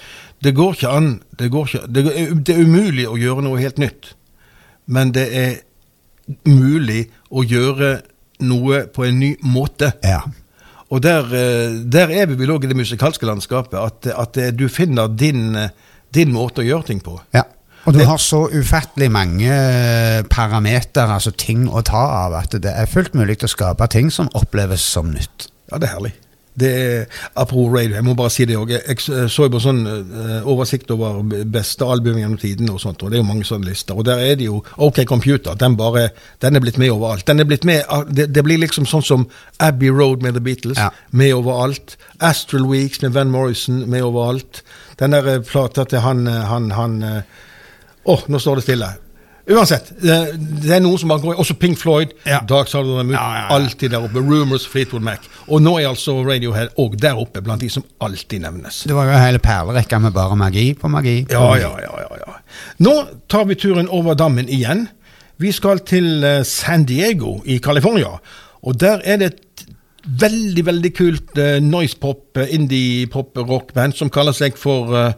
det 0.43 0.53
går 0.55 0.75
ikke 0.75 0.91
an 0.91 1.07
Det, 1.39 1.47
går 1.51 1.67
ikke, 1.67 1.87
det, 1.87 2.03
det 2.45 2.55
er 2.55 2.65
umulig 2.67 3.07
å 3.09 3.17
gjøre 3.17 3.45
noe 3.45 3.61
helt 3.61 3.79
nytt. 3.81 4.13
Men 4.85 5.13
det 5.15 5.25
er 5.33 5.53
mulig 6.45 7.07
å 7.31 7.43
gjøre 7.45 7.99
noe 8.45 8.85
på 8.91 9.05
en 9.07 9.19
ny 9.21 9.31
måte. 9.47 9.93
Ja. 10.03 10.21
Og 10.93 11.01
der, 11.03 11.25
eh, 11.33 11.81
der 11.91 12.13
er 12.13 12.29
vi 12.29 12.37
vel 12.39 12.53
òg 12.55 12.65
i 12.65 12.69
det 12.71 12.77
musikalske 12.77 13.25
landskapet, 13.25 13.77
at, 13.79 14.07
at 14.13 14.37
eh, 14.37 14.53
du 14.53 14.67
finner 14.69 15.09
din, 15.09 15.55
eh, 15.55 15.73
din 16.13 16.33
måte 16.33 16.61
å 16.61 16.67
gjøre 16.67 16.91
ting 16.91 17.01
på. 17.03 17.17
Ja. 17.33 17.43
Og 17.85 17.93
du 17.93 18.01
har 18.01 18.17
så 18.17 18.47
ufattelig 18.49 19.11
mange 19.13 19.45
parametere, 19.45 20.29
parameter, 20.35 21.11
altså 21.13 21.31
ting 21.37 21.67
å 21.69 21.83
ta 21.85 22.01
av, 22.25 22.33
at 22.33 22.55
det 22.61 22.71
er 22.71 22.89
fullt 22.89 23.13
mulig 23.13 23.37
å 23.45 23.49
skape 23.49 23.85
ting 23.93 24.09
som 24.09 24.29
oppleves 24.33 24.81
som 24.81 25.11
nytt. 25.13 25.51
Ja, 25.71 25.79
det 25.81 25.89
er 25.89 25.97
herlig. 25.97 26.13
Det 26.55 26.69
er, 26.71 27.05
apropos 27.35 27.73
radio, 27.73 27.97
jeg 27.97 28.03
må 28.07 28.13
bare 28.15 28.31
si 28.31 28.45
det 28.47 28.55
òg. 28.55 28.69
Jeg 28.71 29.01
så 29.03 29.47
jo 29.47 29.51
på 29.51 29.59
sånn 29.59 29.81
eh, 29.91 30.45
oversikt 30.47 30.91
over 30.95 31.17
beste 31.51 31.83
album 31.83 32.15
gjennom 32.21 32.39
tiden, 32.39 32.69
og 32.71 32.79
sånt, 32.79 33.03
og 33.03 33.11
det 33.11 33.19
er 33.19 33.23
jo 33.25 33.27
mange 33.27 33.47
sånne 33.47 33.67
lister. 33.67 33.97
Og 33.97 34.07
der 34.07 34.23
er 34.23 34.37
det 34.39 34.47
jo 34.47 34.61
OK 34.79 35.01
Computer. 35.09 35.57
Den, 35.59 35.75
bare, 35.75 36.07
den 36.43 36.55
er 36.55 36.63
blitt 36.63 36.79
med 36.79 36.93
overalt. 36.93 37.27
Den 37.27 37.43
er 37.43 37.49
blitt 37.49 37.67
med, 37.67 37.83
ah, 37.91 38.05
det, 38.07 38.29
det 38.31 38.45
blir 38.47 38.61
liksom 38.63 38.87
sånn 38.87 39.03
som 39.03 39.27
Abbey 39.59 39.91
Road 39.91 40.23
med 40.23 40.39
The 40.39 40.45
Beatles. 40.47 40.79
Ja. 40.79 40.93
Med 41.11 41.35
overalt. 41.35 41.97
Astral 42.23 42.69
Weeks 42.71 43.03
med 43.03 43.17
Van 43.17 43.35
Morrison 43.35 43.83
med 43.91 44.07
overalt. 44.07 44.63
Den 45.01 45.17
der 45.17 45.27
eh, 45.33 45.43
plata 45.43 45.83
til 45.83 46.05
han 46.07 46.23
eh, 46.31 46.45
han, 46.47 46.71
han 46.71 47.01
eh, 47.03 47.41
oh, 48.07 48.23
nå 48.31 48.39
står 48.39 48.61
det 48.61 48.69
stille. 48.69 48.95
Uansett, 49.45 49.91
eh, 50.01 50.31
det 50.63 50.71
er 50.73 50.79
noen 50.81 50.97
som 50.97 51.11
bare 51.11 51.21
går 51.21 51.39
Også 51.41 51.53
Pink 51.61 51.77
Floyd, 51.77 52.15
Ja. 52.25 52.39
Dark 52.49 52.67
Side 52.67 52.81
of 52.81 52.97
the 52.97 53.03
Moon. 53.03 53.13
Ja, 53.13 53.35
ja. 53.35 53.47
Alltid 53.53 53.91
der 53.91 54.01
oppe. 54.01 54.19
Rumors, 54.19 54.65
Fleetwood 54.67 55.03
Mac. 55.05 55.27
Og 55.47 55.61
nå 55.61 55.77
er 55.79 55.87
altså 55.91 56.17
Radiohead 56.25 56.73
òg 56.81 56.97
der 57.01 57.19
oppe, 57.21 57.41
blant 57.45 57.61
de 57.61 57.69
som 57.69 57.83
alltid 58.01 58.41
nevnes. 58.41 58.83
Det 58.89 58.95
var 58.95 59.05
jo 59.05 59.19
hele 59.21 59.39
perlerekka 59.39 59.99
med 60.01 60.13
bare 60.13 60.35
magi 60.35 60.73
på 60.73 60.89
magi. 60.89 61.25
på 61.29 61.33
Ja, 61.33 61.55
ja, 61.61 61.71
ja, 61.77 61.93
ja, 62.01 62.17
ja. 62.25 62.33
Nå 62.79 62.95
tar 63.29 63.45
vi 63.45 63.55
turen 63.55 63.87
over 63.89 64.15
dammen 64.15 64.49
igjen. 64.49 64.87
Vi 65.37 65.51
skal 65.51 65.79
til 65.85 66.23
eh, 66.23 66.43
San 66.43 66.85
Diego 66.85 67.41
i 67.45 67.59
California. 67.59 68.17
Og 68.63 68.79
der 68.79 69.01
er 69.05 69.17
det 69.17 69.25
et 69.33 69.65
veldig, 70.05 70.65
veldig 70.65 70.91
kult 70.95 71.37
uh, 71.37 71.57
noise-pop, 71.61 72.37
eh, 72.37 72.51
indie-pop-rockband 72.55 73.95
som 73.97 74.09
kaller 74.13 74.35
seg 74.37 74.57
for 74.57 74.93
uh, 74.93 75.11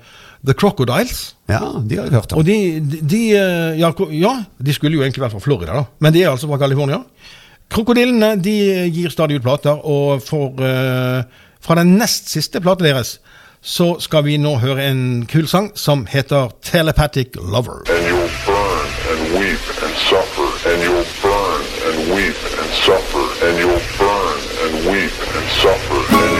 The 0.45 0.53
Crocodiles. 0.53 1.35
Ja, 1.47 1.79
de 1.79 1.95
har 1.95 2.09
jeg 2.09 2.13
hørt 2.17 2.33
om. 2.33 2.41
Og 2.41 2.45
de, 2.47 2.57
de, 2.83 3.01
de 3.07 3.21
eh, 3.39 3.79
ja, 3.79 3.91
ja, 4.11 4.33
de 4.59 4.73
skulle 4.75 4.99
jo 4.99 5.03
egentlig 5.05 5.23
vært 5.23 5.35
fra 5.37 5.43
Florida, 5.43 5.79
da. 5.79 5.85
Men 6.03 6.15
de 6.15 6.25
er 6.25 6.33
altså 6.33 6.49
fra 6.49 6.59
California. 6.59 6.99
Krokodillene 7.71 8.35
de 8.39 8.55
gir 8.91 9.11
stadig 9.11 9.39
ut 9.39 9.47
plater, 9.47 9.79
og 9.83 10.23
for, 10.23 10.55
uh, 10.63 11.23
fra 11.63 11.75
den 11.79 11.97
nest 11.99 12.29
siste 12.31 12.61
platen 12.63 12.87
deres 12.87 13.17
så 13.67 13.97
skal 13.99 14.23
vi 14.23 14.37
nå 14.39 14.53
høre 14.61 14.85
en 14.87 15.25
kul 15.27 15.47
sang 15.51 15.73
som 15.75 16.05
heter 16.07 16.53
Telepathic 16.63 17.35
Lover. 17.35 17.83
and 17.89 18.05
you'll 18.07 18.29
burn 18.45 18.87
and 19.11 19.19
weep 19.39 19.59
and 19.83 19.95
suffer, 20.07 20.49
and 20.69 20.81
you'll 20.83 21.11
burn 21.21 21.61
and 21.87 21.97
weep 22.15 22.39
and 22.59 22.69
suffer, 22.85 23.25
and 23.45 23.57
you'll 23.59 23.87
burn 23.99 24.39
and 24.63 24.73
weep 24.91 25.15
and 25.35 25.47
suffer, 25.61 25.99
and 26.15 26.36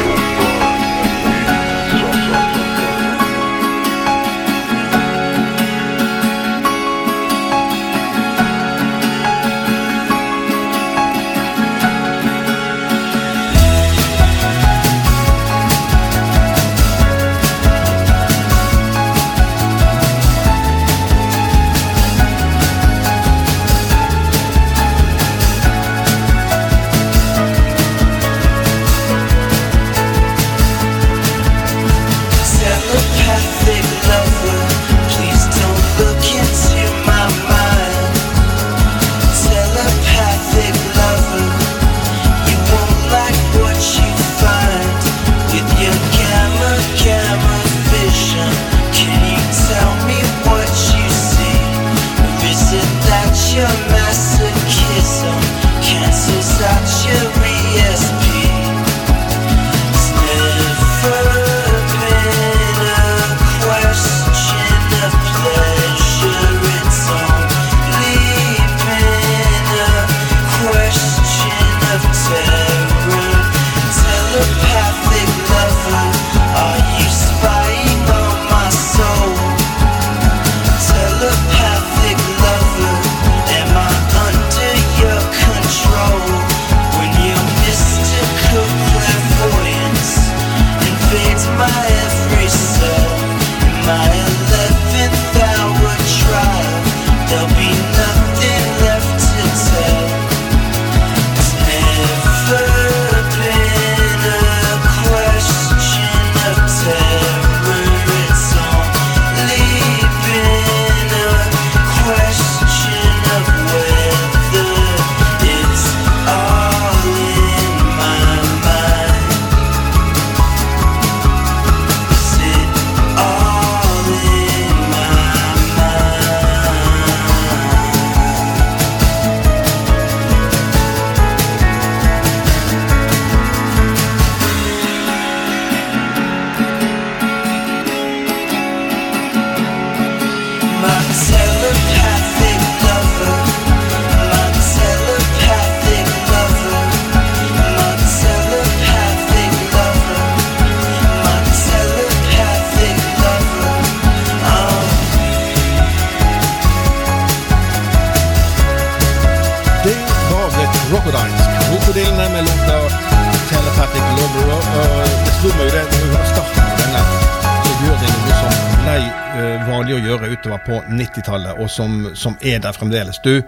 på 170.67 170.81
90-tallet, 170.91 171.57
og 171.63 171.71
som, 171.71 172.09
som 172.15 172.37
er 172.41 172.61
der 172.63 172.75
fremdeles. 172.75 173.21
Du, 173.25 173.41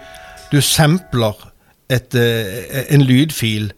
du 0.51 0.61
sampler 0.63 1.35
et, 1.91 2.15
eh, 2.15 2.85
en 2.95 3.03
lydfil 3.05 3.71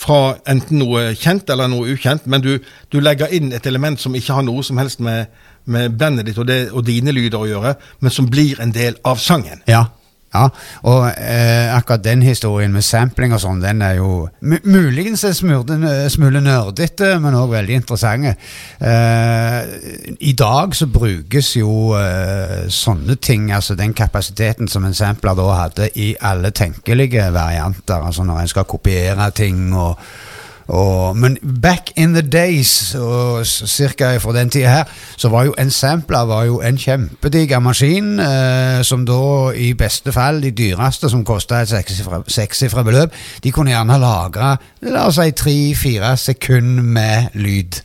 fra 0.00 0.36
enten 0.48 0.80
noe 0.80 1.10
kjent 1.18 1.50
eller 1.52 1.68
noe 1.70 1.94
ukjent, 1.94 2.26
men 2.30 2.42
du, 2.44 2.54
du 2.92 3.00
legger 3.02 3.32
inn 3.36 3.52
et 3.52 3.66
element 3.68 4.00
som 4.00 4.14
ikke 4.16 4.38
har 4.38 4.46
noe 4.46 4.64
som 4.64 4.80
helst 4.80 5.02
med, 5.04 5.28
med 5.68 5.96
bandet 6.00 6.30
ditt 6.30 6.40
og, 6.40 6.48
det, 6.48 6.60
og 6.72 6.86
dine 6.88 7.12
lyder 7.14 7.40
å 7.40 7.48
gjøre, 7.48 7.74
men 8.00 8.14
som 8.14 8.28
blir 8.30 8.62
en 8.64 8.72
del 8.76 8.96
av 9.04 9.20
sangen. 9.20 9.60
Ja. 9.68 9.86
Ja, 10.30 10.44
og 10.86 11.08
eh, 11.18 11.74
akkurat 11.74 12.04
den 12.04 12.22
historien 12.22 12.70
med 12.70 12.84
sampling 12.86 13.32
og 13.34 13.40
sånn, 13.42 13.58
den 13.64 13.82
er 13.82 13.96
jo 13.98 14.28
muligens 14.62 15.24
en 15.26 15.34
smule, 15.34 16.42
nerdete, 16.44 17.16
men 17.18 17.34
òg 17.34 17.50
veldig 17.56 17.80
interessant. 17.80 18.28
Eh, 18.78 19.58
I 20.22 20.34
dag 20.38 20.76
så 20.78 20.86
brukes 20.86 21.50
jo 21.58 21.96
eh, 21.98 22.70
sånne 22.70 23.18
ting, 23.18 23.50
altså 23.50 23.74
den 23.74 23.90
kapasiteten 23.96 24.70
som 24.70 24.86
en 24.86 24.94
sampler 24.94 25.34
da 25.34 25.50
hadde 25.64 25.90
i 25.98 26.12
alle 26.22 26.54
tenkelige 26.54 27.26
varianter, 27.34 27.98
altså 27.98 28.22
når 28.22 28.44
en 28.44 28.54
skal 28.54 28.70
kopiere 28.70 29.32
ting 29.34 29.72
og 29.74 29.98
og, 30.70 31.16
men 31.18 31.36
back 31.62 31.90
in 31.96 32.14
the 32.14 32.22
days, 32.22 32.94
og 32.94 33.46
cirka 33.46 34.12
fra 34.22 34.34
den 34.36 34.50
tida 34.50 34.70
her, 34.70 34.84
så 35.16 35.28
var 35.28 35.48
jo 35.48 35.54
en 35.58 35.70
sampler 35.70 36.28
var 36.30 36.44
jo 36.46 36.60
en 36.62 36.78
kjempediger 36.78 37.58
maskin, 37.58 38.20
eh, 38.22 38.82
som 38.86 39.02
da 39.06 39.50
i 39.54 39.72
beste 39.74 40.14
fall, 40.14 40.42
de 40.42 40.54
dyreste 40.54 41.10
som 41.10 41.24
kosta 41.26 41.64
et 41.64 41.74
sekssifra 42.30 42.86
beløp, 42.86 43.14
de 43.42 43.52
kunne 43.52 43.74
gjerne 43.74 43.98
lagre 43.98 44.56
la 44.80 45.06
oss 45.08 45.18
si 45.18 45.34
tre-fire 45.36 46.14
sekunder 46.16 46.86
med 46.86 47.36
lyd. 47.40 47.82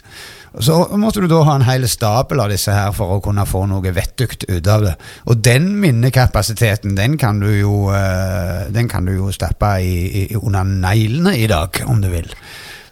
Så 0.63 0.77
måtte 0.95 1.19
du 1.19 1.27
da 1.27 1.41
ha 1.43 1.57
en 1.57 1.65
hel 1.67 1.83
stabel 1.91 2.39
av 2.39 2.51
disse 2.53 2.71
her 2.71 2.93
for 2.95 3.17
å 3.17 3.23
kunne 3.23 3.43
få 3.49 3.65
noe 3.67 3.91
vettugt 3.95 4.45
ut 4.47 4.69
av 4.71 4.85
det. 4.85 4.93
Og 5.27 5.41
den 5.43 5.73
minnekapasiteten, 5.81 6.95
den 6.95 7.17
kan 7.19 7.41
du 7.43 7.49
jo, 7.49 7.89
eh, 7.91 8.71
den 8.71 8.87
kan 8.87 9.05
du 9.05 9.17
jo 9.17 9.33
stappe 9.35 9.73
i, 9.83 9.97
i, 10.21 10.23
under 10.39 10.63
neglene 10.63 11.35
i 11.35 11.49
dag, 11.51 11.81
om 11.89 11.99
du 12.01 12.07
vil. 12.13 12.31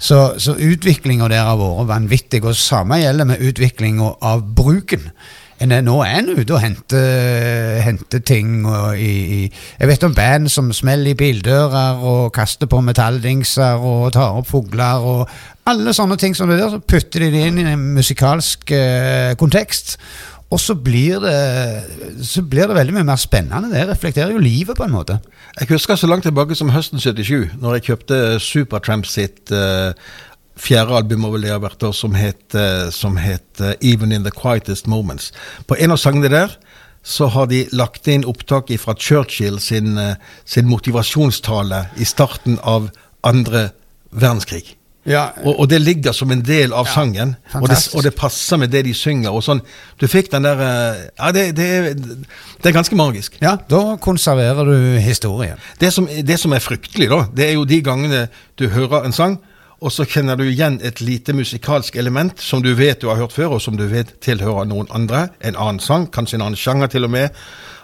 Så, 0.03 0.33
så 0.41 0.57
utviklinga 0.59 1.29
der 1.31 1.45
har 1.47 1.55
vært 1.59 1.87
vanvittig, 1.87 2.43
og 2.43 2.57
samme 2.59 2.99
gjelder 2.99 3.29
med 3.29 3.45
utviklinga 3.47 4.09
av 4.19 4.43
bruken. 4.55 5.07
En 5.63 5.71
nå 5.85 5.93
er 6.03 6.17
en 6.17 6.33
ute 6.33 6.51
og 6.51 6.59
henter, 6.59 7.77
henter 7.85 8.19
ting 8.25 8.65
og 8.67 8.97
i, 8.99 9.11
i 9.13 9.39
Jeg 9.47 9.87
vet 9.87 10.03
om 10.03 10.15
band 10.15 10.49
som 10.51 10.73
smeller 10.75 11.13
i 11.13 11.15
bildører 11.15 12.01
og 12.03 12.33
kaster 12.35 12.67
på 12.67 12.81
metalldingser 12.83 13.79
og 13.79 14.11
tar 14.17 14.41
opp 14.41 14.49
fugler 14.49 15.05
og 15.07 15.21
alle 15.69 15.93
sånne 15.95 16.17
ting 16.19 16.35
som 16.35 16.51
det 16.51 16.57
der, 16.59 16.73
så 16.73 16.81
putter 16.83 17.23
de 17.23 17.31
det 17.31 17.45
inn 17.47 17.61
i 17.61 17.67
en 17.71 17.85
musikalsk 17.95 18.73
eh, 18.75 19.31
kontekst. 19.39 19.95
Og 20.51 20.59
så 20.61 20.75
blir, 20.75 21.19
det, 21.23 22.25
så 22.25 22.43
blir 22.45 22.67
det 22.69 22.75
veldig 22.77 22.93
mye 22.97 23.07
mer 23.07 23.21
spennende. 23.21 23.71
Det 23.73 23.87
reflekterer 23.89 24.35
jo 24.35 24.43
livet 24.43 24.77
på 24.77 24.85
en 24.85 24.93
måte. 24.93 25.17
Jeg 25.59 25.71
husker 25.71 25.97
så 25.97 26.09
langt 26.09 26.27
tilbake 26.27 26.55
som 26.55 26.69
høsten 26.73 27.01
77, 27.01 27.55
når 27.61 27.77
jeg 27.77 27.85
kjøpte 27.87 28.19
Supertramp 28.43 29.07
sitt 29.09 29.53
uh, 29.53 29.95
fjerde 30.59 30.99
album 30.99 31.25
over 31.25 31.41
det 31.41 31.53
har 31.53 31.63
vært, 31.63 31.87
som 31.97 32.13
het, 32.17 32.45
uh, 32.53 32.91
som 32.93 33.17
het 33.17 33.63
uh, 33.63 33.73
Even 33.81 34.13
in 34.13 34.27
the 34.27 34.33
Quietest 34.33 34.87
Moments. 34.87 35.31
På 35.65 35.77
en 35.79 35.95
av 35.95 36.01
sangene 36.01 36.29
der 36.29 36.53
så 37.03 37.27
har 37.33 37.49
de 37.51 37.65
lagt 37.75 38.07
inn 38.07 38.23
opptak 38.29 38.69
fra 38.79 38.93
Churchill 38.95 39.57
sin, 39.59 39.97
sin 40.45 40.69
motivasjonstale 40.69 41.81
i 41.99 42.05
starten 42.07 42.61
av 42.63 42.87
andre 43.27 43.71
verdenskrig. 44.13 44.77
Ja, 45.05 45.29
Og, 45.43 45.59
og 45.59 45.69
det 45.69 45.81
ligger 45.81 46.13
som 46.15 46.31
en 46.31 46.41
del 46.47 46.71
av 46.73 46.87
sangen, 46.87 47.35
og 47.59 47.67
det, 47.67 47.77
og 47.93 48.03
det 48.05 48.13
passer 48.15 48.57
med 48.57 48.71
det 48.71 48.85
de 48.85 48.93
synger. 48.95 49.31
og 49.35 49.43
sånn. 49.43 49.59
Du 49.99 50.07
fikk 50.07 50.31
den 50.31 50.43
der 50.47 50.61
eh, 50.63 51.01
Ja, 51.19 51.31
det, 51.35 51.55
det, 51.57 51.69
det 52.63 52.69
er 52.69 52.75
ganske 52.77 52.95
magisk. 52.95 53.35
ja, 53.41 53.57
da 53.69 53.97
konserverer 53.99 54.63
du 54.65 54.99
historien. 55.03 55.57
Det 55.79 55.91
som, 55.93 56.07
det 56.07 56.39
som 56.39 56.53
er 56.53 56.63
fryktelig, 56.63 57.09
da, 57.11 57.25
det 57.35 57.49
er 57.49 57.57
jo 57.57 57.65
de 57.65 57.81
gangene 57.83 58.27
du 58.59 58.69
hører 58.69 59.03
en 59.03 59.11
sang, 59.15 59.39
og 59.83 59.91
så 59.91 60.05
kjenner 60.07 60.37
du 60.39 60.45
igjen 60.47 60.79
et 60.81 61.01
lite 61.03 61.33
musikalsk 61.35 61.97
element 61.99 62.39
som 62.39 62.61
du 62.63 62.71
vet 62.73 63.01
du 63.01 63.09
har 63.11 63.19
hørt 63.19 63.33
før, 63.35 63.57
og 63.57 63.61
som 63.61 63.75
du 63.75 63.83
vet 63.91 64.13
tilhører 64.23 64.63
noen 64.71 64.87
andre. 64.95 65.25
En 65.43 65.57
annen 65.59 65.83
sang, 65.83 66.07
kanskje 66.07 66.39
en 66.39 66.45
annen 66.47 66.55
sjanger 66.55 66.87
til 66.87 67.03
og 67.03 67.11
med. 67.11 67.35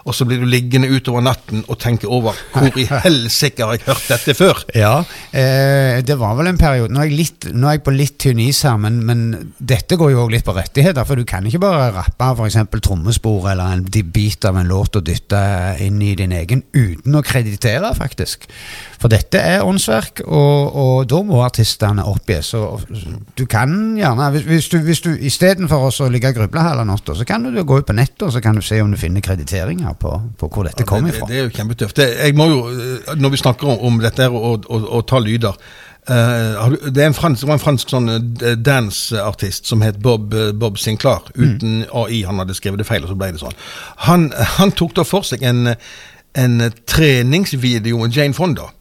Og 0.08 0.16
så 0.16 0.26
blir 0.28 0.42
du 0.42 0.48
liggende 0.50 0.90
utover 0.90 1.24
natten 1.26 1.64
og 1.68 1.80
tenke 1.82 2.08
over 2.08 2.38
hvor 2.54 2.78
i 2.80 2.86
helsike 2.90 3.66
har 3.66 3.76
jeg 3.76 3.86
hørt 3.88 4.08
dette 4.12 4.36
før? 4.38 4.64
Ja, 4.80 5.02
eh, 5.36 6.00
det 6.06 6.16
var 6.20 6.38
vel 6.38 6.48
en 6.52 6.60
periode 6.60 6.94
Nå 6.94 7.02
er 7.02 7.10
jeg, 7.10 7.18
litt, 7.18 7.48
nå 7.52 7.68
er 7.68 7.78
jeg 7.78 7.84
på 7.84 7.94
litt 7.94 8.16
tynn 8.22 8.40
is 8.40 8.62
her, 8.64 8.78
men, 8.80 9.02
men 9.06 9.52
dette 9.58 9.98
går 10.00 10.14
jo 10.14 10.22
også 10.24 10.34
litt 10.34 10.46
på 10.48 10.56
rettigheter. 10.56 11.08
For 11.08 11.20
du 11.20 11.26
kan 11.28 11.46
ikke 11.48 11.62
bare 11.64 11.90
rappe 11.96 12.30
f.eks. 12.38 12.60
trommespor 12.86 13.50
eller 13.52 13.76
en 13.76 13.84
bit 13.90 14.46
av 14.48 14.60
en 14.60 14.70
låt 14.70 14.96
og 15.00 15.06
dytte 15.08 15.42
inn 15.84 16.00
i 16.06 16.14
din 16.18 16.34
egen 16.36 16.64
uten 16.76 17.18
å 17.18 17.24
kreditere, 17.26 17.92
faktisk. 17.98 18.48
For 19.00 19.12
dette 19.12 19.42
er 19.42 19.66
åndsverk, 19.66 20.24
og, 20.28 20.80
og 20.80 20.96
da 21.12 21.22
må 21.26 21.42
artistene 21.44 22.06
oppgi. 22.08 22.40
Så 22.46 22.64
du 23.36 23.46
kan 23.50 23.76
gjerne 24.00 24.30
Hvis, 24.34 24.46
hvis 24.48 24.70
du, 24.72 24.78
hvis 24.86 25.04
du 25.04 25.12
istedenfor 25.30 25.90
å 25.90 26.10
ligge 26.12 26.32
og 26.34 26.40
gruble 26.42 26.64
hele 26.64 26.86
natta, 26.88 27.16
så 27.18 27.28
kan 27.28 27.46
du 27.46 27.64
gå 27.64 27.80
ut 27.80 27.88
på 27.88 27.96
nettet 27.96 28.28
og 28.28 28.34
så 28.36 28.42
kan 28.44 28.58
du 28.58 28.64
se 28.66 28.80
om 28.84 28.92
du 28.92 29.00
finner 29.00 29.24
krediteringer 29.24 29.89
på, 29.94 30.14
på 30.40 30.48
hvor 30.54 30.68
dette 30.68 30.86
kom 30.88 31.06
det, 31.06 31.16
ifra. 31.16 31.28
det, 31.28 31.34
det 31.34 31.40
er 31.40 31.48
jo 31.48 31.54
kjempetøft. 31.58 32.02
Jeg 32.06 32.36
må 32.38 32.50
jo, 32.52 32.60
eh, 32.70 33.14
når 33.20 33.30
vi 33.36 33.42
snakker 33.44 33.68
om, 33.74 33.80
om 33.90 34.02
dette 34.04 34.26
her 34.28 34.36
og, 34.36 34.66
og, 34.70 34.90
og 34.90 35.06
ta 35.10 35.20
lyder 35.24 35.56
uh, 36.10 36.16
har 36.62 36.70
du- 36.76 36.90
det, 36.90 37.06
en 37.06 37.14
fransk, 37.14 37.42
det 37.42 37.48
var 37.50 37.60
en 37.60 37.64
fransk 37.64 37.94
sånn 37.94 38.10
eh, 38.16 38.56
dance-artist 38.58 39.70
som 39.70 39.82
het 39.86 40.00
Bob, 40.02 40.34
Bob 40.60 40.78
Sinclair. 40.82 41.22
Uten 41.36 41.86
AI, 41.94 42.24
han 42.26 42.42
hadde 42.42 42.58
skrevet 42.58 42.82
det 42.82 42.88
feil, 42.90 43.04
og 43.06 43.14
så 43.14 43.20
ble 43.20 43.32
det 43.36 43.44
sånn. 43.44 43.58
Han, 44.08 44.30
han 44.58 44.72
tok 44.72 44.96
da 44.98 45.06
for 45.08 45.28
seg 45.28 45.44
en, 45.46 45.76
en 46.34 46.60
treningsvideo 46.90 48.02
med 48.02 48.16
Jane 48.16 48.34
Fonda. 48.38 48.72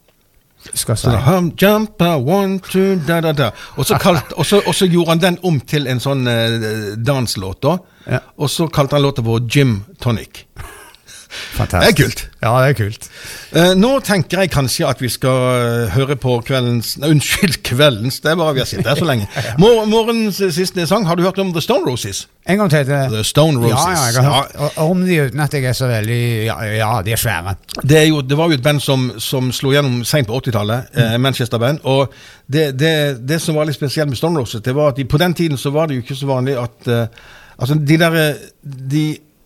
Skal 0.75 0.97
si. 0.99 1.09
hum, 1.09 1.53
jump, 1.57 2.03
uh, 2.03 2.17
one, 2.19 2.59
two, 2.59 2.97
da, 3.07 3.21
da, 3.25 3.33
da. 3.33 3.51
Og 3.79 3.87
så 3.87 4.89
gjorde 4.91 5.15
han 5.15 5.21
den 5.23 5.39
om 5.47 5.61
til 5.61 5.87
en 5.89 6.01
sånn 6.03 6.27
uh, 6.27 6.97
danslåt, 6.99 7.63
da. 7.63 7.77
Ja. 8.09 8.19
Og 8.41 8.51
så 8.51 8.67
kalte 8.73 8.97
han 8.99 9.05
låta 9.07 9.23
vår 9.25 9.47
Gym 9.49 9.79
Tonic. 10.03 10.47
Fantastisk. 11.29 11.97
Det 11.97 12.05
er 12.05 12.09
kult. 12.09 12.21
Ja, 12.43 12.53
det 12.63 12.69
er 12.69 12.77
kult. 12.79 13.09
Eh, 13.59 13.73
nå 13.77 13.91
tenker 14.07 14.41
jeg 14.45 14.51
kanskje 14.55 14.87
at 14.89 15.01
vi 15.03 15.09
skal 15.13 15.39
eh, 15.59 15.91
høre 15.95 16.17
på 16.21 16.39
kveldens 16.47 16.95
Nei, 17.03 17.11
Unnskyld, 17.15 17.59
kveldens. 17.69 18.21
Det 18.25 18.31
er 18.33 18.39
bare 18.41 18.55
vi 18.57 18.63
har 18.63 18.69
sittet 18.71 18.89
her 18.89 19.01
så 19.01 19.09
lenge. 19.09 19.27
Mor 19.63 19.85
morgens 19.91 20.41
siste 20.57 20.87
sang. 20.89 21.07
Har 21.09 21.19
du 21.19 21.25
hørt 21.27 21.39
om 21.43 21.53
The 21.53 21.63
Stone 21.65 21.85
Roses? 21.91 22.27
En 22.49 22.59
gang 22.63 22.71
til. 22.73 22.87
Det. 22.89 23.01
The 23.13 23.25
Stone 23.25 23.61
Roses. 23.61 23.85
Ja, 23.85 23.93
ja, 23.93 24.07
jeg 24.15 24.25
har 24.25 24.49
hørt 24.63 24.79
o- 24.79 24.89
om 24.91 25.03
de 25.07 25.21
uten 25.27 25.41
at 25.45 25.55
jeg 25.59 25.65
er 25.69 25.77
så 25.77 25.91
veldig 25.91 26.21
Ja, 26.47 26.57
ja 26.79 26.91
de 27.05 27.13
er 27.13 27.21
svære. 27.21 27.57
Det, 27.83 27.99
er 27.99 28.07
jo, 28.09 28.21
det 28.23 28.39
var 28.39 28.49
jo 28.49 28.57
et 28.59 28.63
band 28.65 28.81
som, 28.81 29.11
som 29.21 29.53
slo 29.53 29.73
gjennom 29.75 30.01
seint 30.09 30.29
på 30.31 30.39
80-tallet. 30.41 30.95
Eh, 30.97 31.19
Manchester-band. 31.21 31.83
Og 31.85 32.15
det, 32.47 32.71
det, 32.81 32.95
det 33.29 33.41
som 33.45 33.59
var 33.59 33.69
litt 33.69 33.77
spesielt 33.77 34.09
med 34.09 34.17
Stone 34.21 34.41
Roses, 34.41 34.63
det 34.65 34.75
var 34.77 34.95
at 34.95 35.01
de, 35.03 35.05
på 35.05 35.21
den 35.21 35.35
tiden 35.37 35.59
så 35.61 35.71
var 35.75 35.87
det 35.91 35.99
jo 35.99 36.07
ikke 36.07 36.17
så 36.23 36.31
vanlig 36.31 36.57
at 36.63 36.89
eh, 36.95 37.05
Altså, 37.59 37.75
de 37.75 37.97
der 37.99 38.15
eh, 38.15 38.35
De 38.63 39.01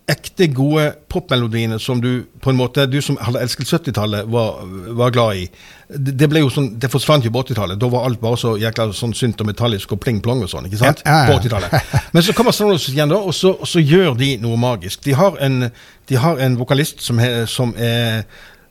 ekte 0.09 0.49
gode 0.51 0.89
popmelodiene 1.11 1.77
som 1.79 2.01
du 2.03 2.25
på 2.43 2.51
en 2.51 2.57
måte 2.59 2.83
Du 2.91 2.97
som 3.01 3.15
hadde 3.23 3.39
elsket 3.39 3.69
70-tallet, 3.69 4.27
var, 4.27 4.59
var 4.99 5.13
glad 5.15 5.39
i. 5.39 5.45
Det, 5.87 6.27
ble 6.27 6.41
jo 6.41 6.49
sånn, 6.51 6.73
det 6.79 6.89
forsvant 6.91 7.23
jo 7.23 7.31
på 7.31 7.43
80-tallet. 7.45 7.79
Da 7.79 7.87
var 7.91 8.07
alt 8.07 8.19
bare 8.21 8.39
så 8.39 8.55
jækla 8.59 8.89
sånn 8.97 9.13
synt 9.15 9.39
og 9.39 9.47
metallisk 9.47 9.93
og 9.95 10.01
pling-plong 10.03 10.43
og 10.43 10.51
sånn. 10.51 10.67
ikke 10.67 10.81
sant? 10.81 11.03
Ja, 11.05 11.21
ja, 11.21 11.21
ja. 11.21 11.29
På 11.29 11.37
80-tallet. 11.39 11.93
Men 12.15 12.25
så 12.25 12.35
kommer 12.35 12.55
Stone 12.55 12.75
igjen, 12.75 13.13
da, 13.13 13.19
og 13.21 13.35
så, 13.37 13.53
og 13.55 13.69
så 13.69 13.83
gjør 13.83 14.17
de 14.19 14.33
noe 14.43 14.59
magisk. 14.59 15.05
De 15.07 15.15
har 15.15 15.39
en, 15.43 15.69
de 16.11 16.19
har 16.19 16.41
en 16.43 16.59
vokalist 16.59 17.05
som, 17.05 17.21
er, 17.23 17.45
som, 17.47 17.71
er, 17.79 18.25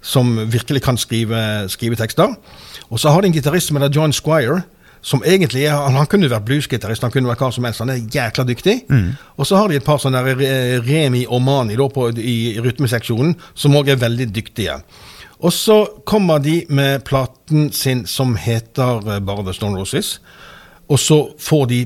som 0.05 0.35
virkelig 0.53 0.85
kan 0.85 1.01
skrive, 1.01 1.41
skrive 1.73 1.97
tekster. 2.01 2.37
Og 2.91 3.01
så 3.01 3.15
har 3.15 3.23
de 3.23 3.33
en 3.33 3.39
gitarist 3.39 3.73
som 3.73 3.81
heter 3.81 3.95
John 3.97 4.13
Squire. 4.13 4.61
Som 5.03 5.25
egentlig 5.27 5.65
er, 5.67 5.75
han, 5.75 5.97
han 5.99 6.07
kunne 6.07 6.31
vært 6.31 6.47
bluesgitarist, 6.47 7.03
han 7.03 7.11
kunne 7.11 7.31
vært 7.31 7.43
hva 7.43 7.51
som 7.55 7.65
helst. 7.67 7.83
Han 7.83 7.91
er 7.91 8.05
jækla 8.07 8.45
dyktig. 8.47 8.77
Og 9.37 9.49
så 9.49 9.59
har 9.59 9.69
de 9.69 9.81
et 9.81 9.87
par 9.87 9.99
sånne 10.03 10.23
der, 10.23 10.83
Remi 10.87 11.25
og 11.27 11.43
Mani 11.43 11.79
da, 11.79 11.89
på, 11.91 12.11
i, 12.23 12.55
rytmeseksjonen, 12.63 13.35
som 13.55 13.75
òg 13.79 13.91
er 13.91 13.99
veldig 14.03 14.29
dyktige. 14.31 14.79
Og 15.43 15.51
så 15.53 15.81
kommer 16.07 16.39
de 16.39 16.61
med 16.71 17.03
platen 17.05 17.73
sin 17.75 18.07
som 18.07 18.37
heter 18.39 19.03
eh, 19.11 19.19
bare 19.27 19.43
The 19.43 19.57
Stone 19.57 19.79
Roses. 19.79 20.21
Og 20.87 21.01
så 21.03 21.19
får 21.39 21.67
de 21.67 21.81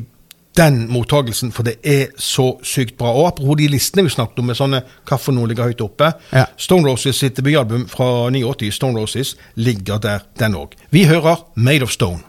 den 0.57 0.87
mottagelsen, 0.93 1.53
for 1.53 1.67
det 1.69 1.77
er 1.85 2.13
så 2.21 2.59
sykt 2.65 2.97
bra. 2.99 3.13
Og 3.13 3.27
apropos 3.29 3.59
de 3.61 3.69
listene 3.69 4.07
vi 4.07 4.13
snakket 4.13 4.41
om, 4.41 4.49
med 4.51 4.57
sånne 4.57 4.83
hva 5.09 5.19
nå 5.33 5.49
ligger 5.49 5.73
høyt 5.73 5.85
oppe. 5.85 6.13
Ja. 6.33 6.47
Stone 6.57 6.89
Roses 6.89 7.21
sitt 7.21 7.37
debutalbum 7.37 7.85
fra 7.93 8.31
89, 8.33 8.73
Stone 8.73 9.01
Roses, 9.01 9.35
ligger 9.55 10.01
der, 10.01 10.25
den 10.41 10.57
òg. 10.57 10.77
Vi 10.91 11.05
hører 11.09 11.45
Made 11.55 11.85
of 11.85 11.93
Stone. 11.93 12.25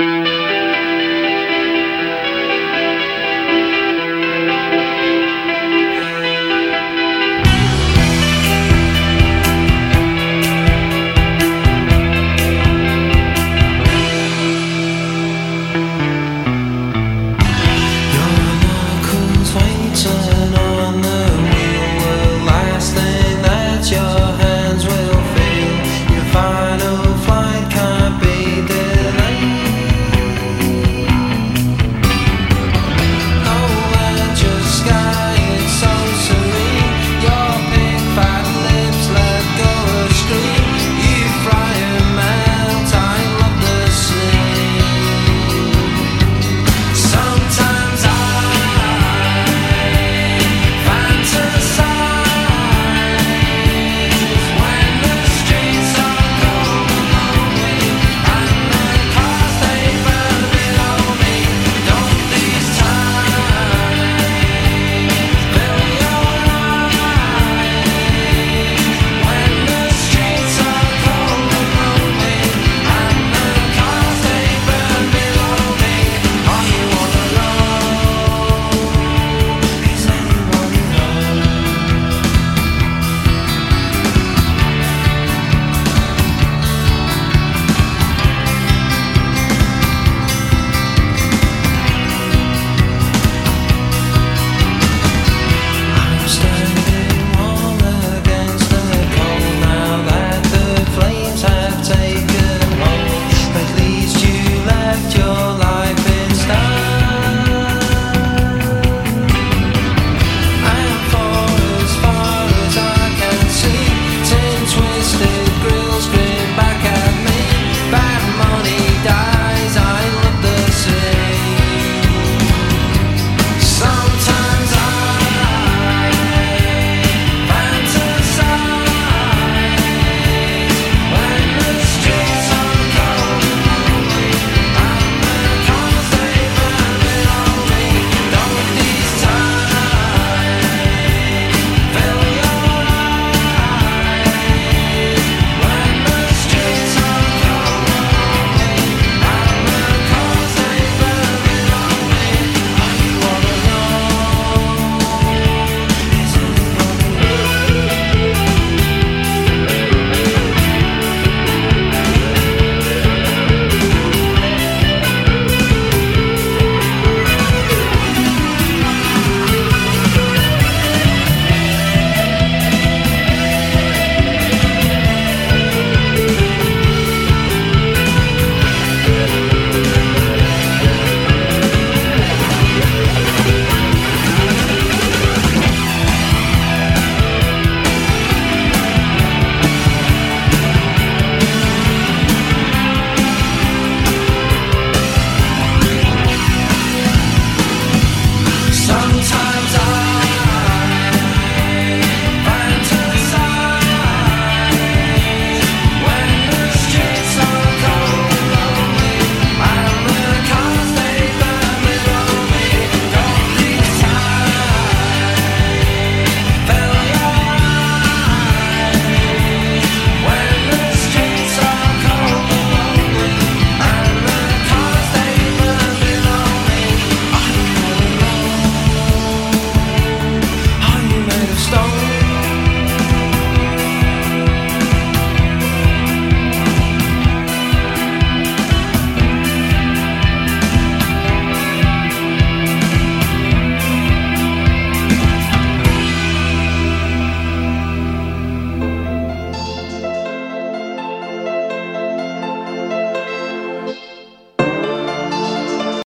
Mm-hmm. 0.00 0.27